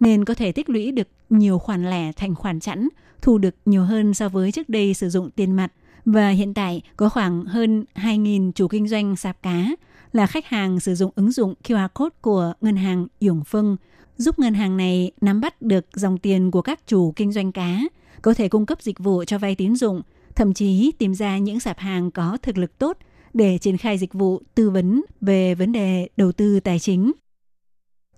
[0.00, 2.88] nên có thể tích lũy được nhiều khoản lẻ thành khoản chẵn,
[3.22, 5.72] thu được nhiều hơn so với trước đây sử dụng tiền mặt.
[6.06, 9.66] Và hiện tại có khoảng hơn 2.000 chủ kinh doanh sạp cá
[10.12, 13.76] là khách hàng sử dụng ứng dụng QR code của ngân hàng Yổng Phân,
[14.16, 17.80] giúp ngân hàng này nắm bắt được dòng tiền của các chủ kinh doanh cá,
[18.22, 20.02] có thể cung cấp dịch vụ cho vay tín dụng,
[20.34, 22.96] thậm chí tìm ra những sạp hàng có thực lực tốt
[23.34, 27.12] để triển khai dịch vụ tư vấn về vấn đề đầu tư tài chính.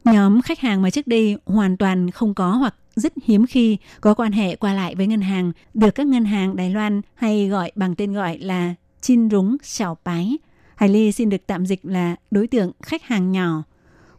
[0.04, 4.14] Nhóm khách hàng mà trước đây hoàn toàn không có hoặc rất hiếm khi có
[4.14, 7.72] quan hệ qua lại với ngân hàng được các ngân hàng Đài Loan hay gọi
[7.74, 10.38] bằng tên gọi là Chin Rúng xào Pái
[10.78, 13.62] Hải Ly xin được tạm dịch là đối tượng khách hàng nhỏ.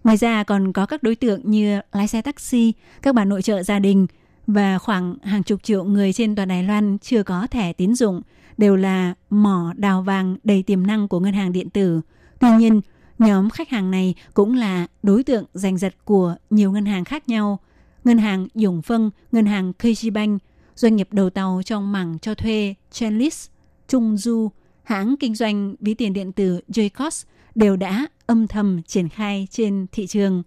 [0.04, 3.64] Ngoài ra còn có các đối tượng như lái xe taxi, các bà nội trợ
[3.64, 4.08] gia đình
[4.48, 8.22] và khoảng hàng chục triệu người trên toàn Đài Loan chưa có thẻ tín dụng
[8.58, 12.02] đều là mỏ đào vàng đầy tiềm năng của ngân hàng điện tử.
[12.40, 12.82] Tuy nhiên,
[13.20, 17.30] nhóm khách hàng này cũng là đối tượng giành giật của nhiều ngân hàng khác
[17.30, 17.60] nhau.
[18.04, 19.74] Ngân hàng Dũng Phân, ngân hàng
[20.14, 20.42] Bank,
[20.76, 23.48] doanh nghiệp đầu tàu trong mảng cho thuê Chenlis,
[23.88, 24.50] Trung Du,
[24.84, 27.26] hãng kinh doanh ví tiền điện tử Jcos
[27.56, 30.44] đều đã âm thầm triển khai trên thị trường.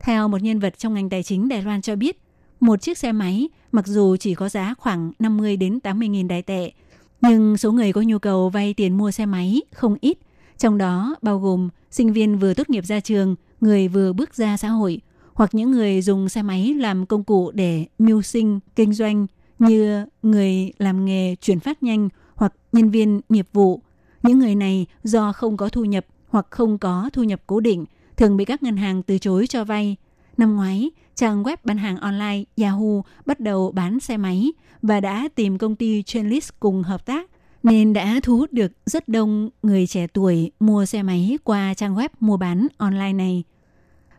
[0.00, 2.20] Theo một nhân vật trong ngành tài chính Đài Loan cho biết,
[2.60, 6.42] một chiếc xe máy mặc dù chỉ có giá khoảng 50 đến 80 nghìn đài
[6.42, 6.72] tệ,
[7.20, 10.18] nhưng số người có nhu cầu vay tiền mua xe máy không ít,
[10.58, 14.56] trong đó bao gồm sinh viên vừa tốt nghiệp ra trường, người vừa bước ra
[14.56, 15.00] xã hội,
[15.42, 19.26] hoặc những người dùng xe máy làm công cụ để mưu sinh, kinh doanh
[19.58, 23.80] như người làm nghề chuyển phát nhanh hoặc nhân viên nghiệp vụ.
[24.22, 27.84] Những người này do không có thu nhập hoặc không có thu nhập cố định,
[28.16, 29.96] thường bị các ngân hàng từ chối cho vay.
[30.36, 35.28] Năm ngoái, trang web bán hàng online Yahoo bắt đầu bán xe máy và đã
[35.34, 37.30] tìm công ty Chainlist cùng hợp tác
[37.62, 41.96] nên đã thu hút được rất đông người trẻ tuổi mua xe máy qua trang
[41.96, 43.44] web mua bán online này.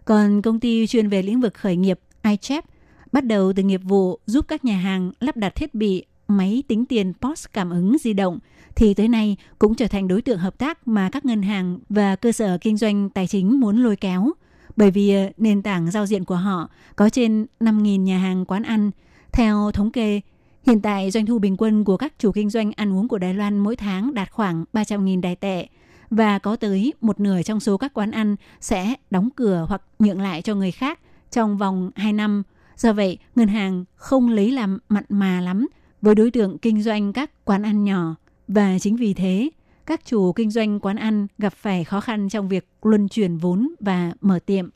[0.05, 2.65] Còn công ty chuyên về lĩnh vực khởi nghiệp iChep
[3.11, 6.85] bắt đầu từ nghiệp vụ giúp các nhà hàng lắp đặt thiết bị máy tính
[6.85, 8.39] tiền POS cảm ứng di động
[8.75, 12.15] thì tới nay cũng trở thành đối tượng hợp tác mà các ngân hàng và
[12.15, 14.31] cơ sở kinh doanh tài chính muốn lôi kéo.
[14.75, 18.63] Bởi vì ờ, nền tảng giao diện của họ có trên 5.000 nhà hàng quán
[18.63, 18.91] ăn.
[19.31, 20.21] Theo thống kê,
[20.67, 23.33] hiện tại doanh thu bình quân của các chủ kinh doanh ăn uống của Đài
[23.33, 25.67] Loan mỗi tháng đạt khoảng 300.000 đài tệ
[26.15, 30.21] và có tới một nửa trong số các quán ăn sẽ đóng cửa hoặc nhượng
[30.21, 30.99] lại cho người khác
[31.31, 32.43] trong vòng 2 năm.
[32.77, 35.67] Do vậy, ngân hàng không lấy làm mặn mà lắm
[36.01, 38.15] với đối tượng kinh doanh các quán ăn nhỏ.
[38.47, 39.49] Và chính vì thế,
[39.85, 43.73] các chủ kinh doanh quán ăn gặp phải khó khăn trong việc luân chuyển vốn
[43.79, 44.69] và mở tiệm.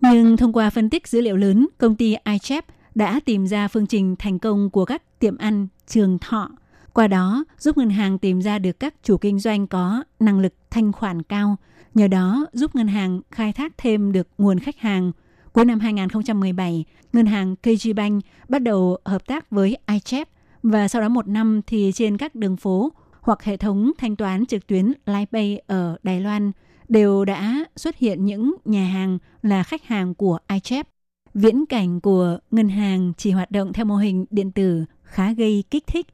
[0.00, 2.64] Nhưng thông qua phân tích dữ liệu lớn, công ty iChep
[2.94, 6.50] đã tìm ra phương trình thành công của các tiệm ăn trường thọ.
[6.94, 10.54] Qua đó, giúp ngân hàng tìm ra được các chủ kinh doanh có năng lực
[10.70, 11.56] thanh khoản cao.
[11.94, 15.12] Nhờ đó, giúp ngân hàng khai thác thêm được nguồn khách hàng.
[15.52, 20.28] Cuối năm 2017, ngân hàng KG Bank bắt đầu hợp tác với iChep
[20.62, 24.46] và sau đó một năm thì trên các đường phố hoặc hệ thống thanh toán
[24.46, 26.52] trực tuyến LivePay ở Đài Loan
[26.88, 30.88] đều đã xuất hiện những nhà hàng là khách hàng của iChep.
[31.34, 35.64] Viễn cảnh của ngân hàng chỉ hoạt động theo mô hình điện tử khá gây
[35.70, 36.06] kích thích.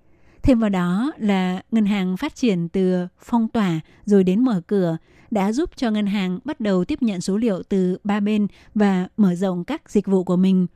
[0.46, 4.96] Thêm vào đó là ngân hàng phát triển từ phong tỏa rồi đến mở cửa
[5.30, 9.08] đã giúp cho ngân hàng bắt đầu tiếp nhận số liệu từ ba bên và
[9.16, 10.66] mở rộng các dịch vụ của mình.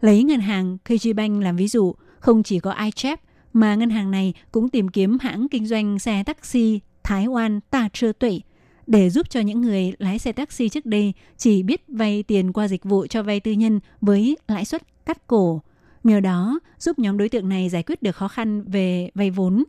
[0.00, 3.20] Lấy ngân hàng KG Bank làm ví dụ, không chỉ có iChep
[3.52, 7.88] mà ngân hàng này cũng tìm kiếm hãng kinh doanh xe taxi Thái Oan Ta
[7.92, 8.40] Trơ Tuệ
[8.86, 12.68] để giúp cho những người lái xe taxi trước đây chỉ biết vay tiền qua
[12.68, 15.60] dịch vụ cho vay tư nhân với lãi suất cắt cổ.
[16.04, 19.64] Nhờ đó giúp nhóm đối tượng này giải quyết được khó khăn về vay vốn.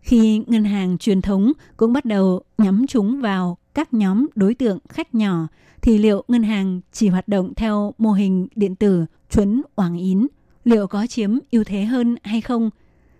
[0.00, 4.78] Khi ngân hàng truyền thống cũng bắt đầu nhắm chúng vào các nhóm đối tượng
[4.88, 5.46] khách nhỏ
[5.82, 10.26] thì liệu ngân hàng chỉ hoạt động theo mô hình điện tử chuẩn oảng yến?
[10.64, 12.70] Liệu có chiếm ưu thế hơn hay không?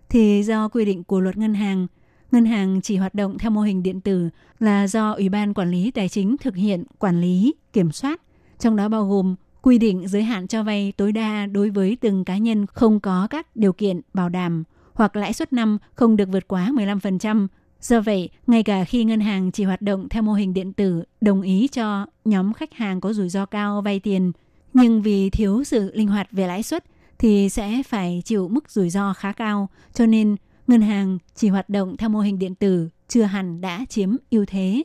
[0.09, 1.87] Thì do quy định của luật ngân hàng
[2.33, 4.29] ngân hàng chỉ hoạt động theo mô hình điện tử
[4.59, 8.23] là do Ủy ban Quản lý Tài chính thực hiện quản lý, kiểm soát,
[8.59, 9.35] trong đó bao gồm
[9.65, 13.27] quy định giới hạn cho vay tối đa đối với từng cá nhân không có
[13.31, 17.47] các điều kiện bảo đảm hoặc lãi suất năm không được vượt quá 15%.
[17.81, 21.05] Do vậy, ngay cả khi ngân hàng chỉ hoạt động theo mô hình điện tử
[21.21, 24.33] đồng ý cho nhóm khách hàng có rủi ro cao vay tiền,
[24.75, 26.85] nhưng vì thiếu sự linh hoạt về lãi suất
[27.19, 30.37] thì sẽ phải chịu mức rủi ro khá cao, cho nên
[30.67, 34.45] ngân hàng chỉ hoạt động theo mô hình điện tử chưa hẳn đã chiếm ưu
[34.45, 34.83] thế.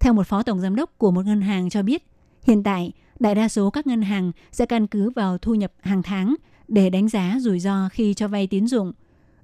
[0.00, 2.06] Theo một phó tổng giám đốc của một ngân hàng cho biết,
[2.42, 2.92] hiện tại
[3.22, 6.34] đại đa số các ngân hàng sẽ căn cứ vào thu nhập hàng tháng
[6.68, 8.92] để đánh giá rủi ro khi cho vay tín dụng.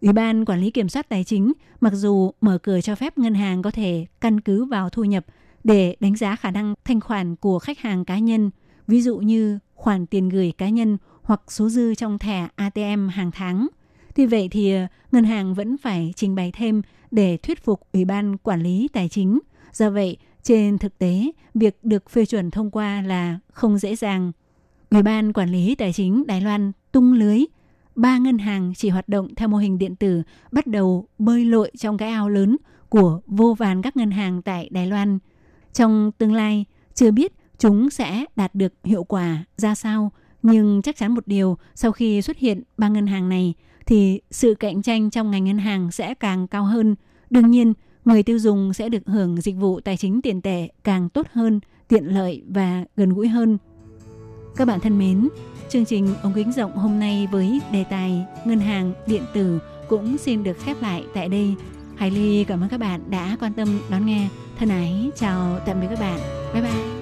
[0.01, 3.35] Ủy ban quản lý kiểm soát tài chính mặc dù mở cửa cho phép ngân
[3.35, 5.25] hàng có thể căn cứ vào thu nhập
[5.65, 8.51] để đánh giá khả năng thanh khoản của khách hàng cá nhân,
[8.87, 13.31] ví dụ như khoản tiền gửi cá nhân hoặc số dư trong thẻ ATM hàng
[13.31, 13.69] tháng.
[14.15, 14.75] Tuy vậy thì
[15.13, 19.09] ngân hàng vẫn phải trình bày thêm để thuyết phục Ủy ban Quản lý Tài
[19.09, 19.39] chính.
[19.73, 20.17] Do vậy,
[20.49, 24.33] trên thực tế, việc được phê chuẩn thông qua là không dễ dàng.
[24.91, 27.45] Ủy ban Quản lý Tài chính Đài Loan tung lưới
[27.95, 30.23] ba ngân hàng chỉ hoạt động theo mô hình điện tử
[30.53, 32.57] bắt đầu bơi lội trong cái ao lớn
[32.89, 35.19] của vô vàn các ngân hàng tại Đài Loan.
[35.73, 40.97] Trong tương lai, chưa biết chúng sẽ đạt được hiệu quả ra sao, nhưng chắc
[40.97, 43.55] chắn một điều, sau khi xuất hiện ba ngân hàng này
[43.87, 46.95] thì sự cạnh tranh trong ngành ngân hàng sẽ càng cao hơn.
[47.31, 47.75] Đương nhiên,
[48.09, 51.61] người tiêu dùng sẽ được hưởng dịch vụ tài chính tiền tệ càng tốt hơn,
[51.89, 53.59] tiện lợi và gần gũi hơn.
[54.57, 55.29] Các bạn thân mến,
[55.69, 60.19] chương trình ống kính rộng hôm nay với đề tài ngân hàng điện tử cũng
[60.19, 61.55] xin được khép lại tại đây.
[61.97, 64.29] Hải Ly cảm ơn các bạn đã quan tâm đón nghe.
[64.59, 66.21] Thân ái, chào tạm biệt các bạn.
[66.55, 66.98] Bye bye.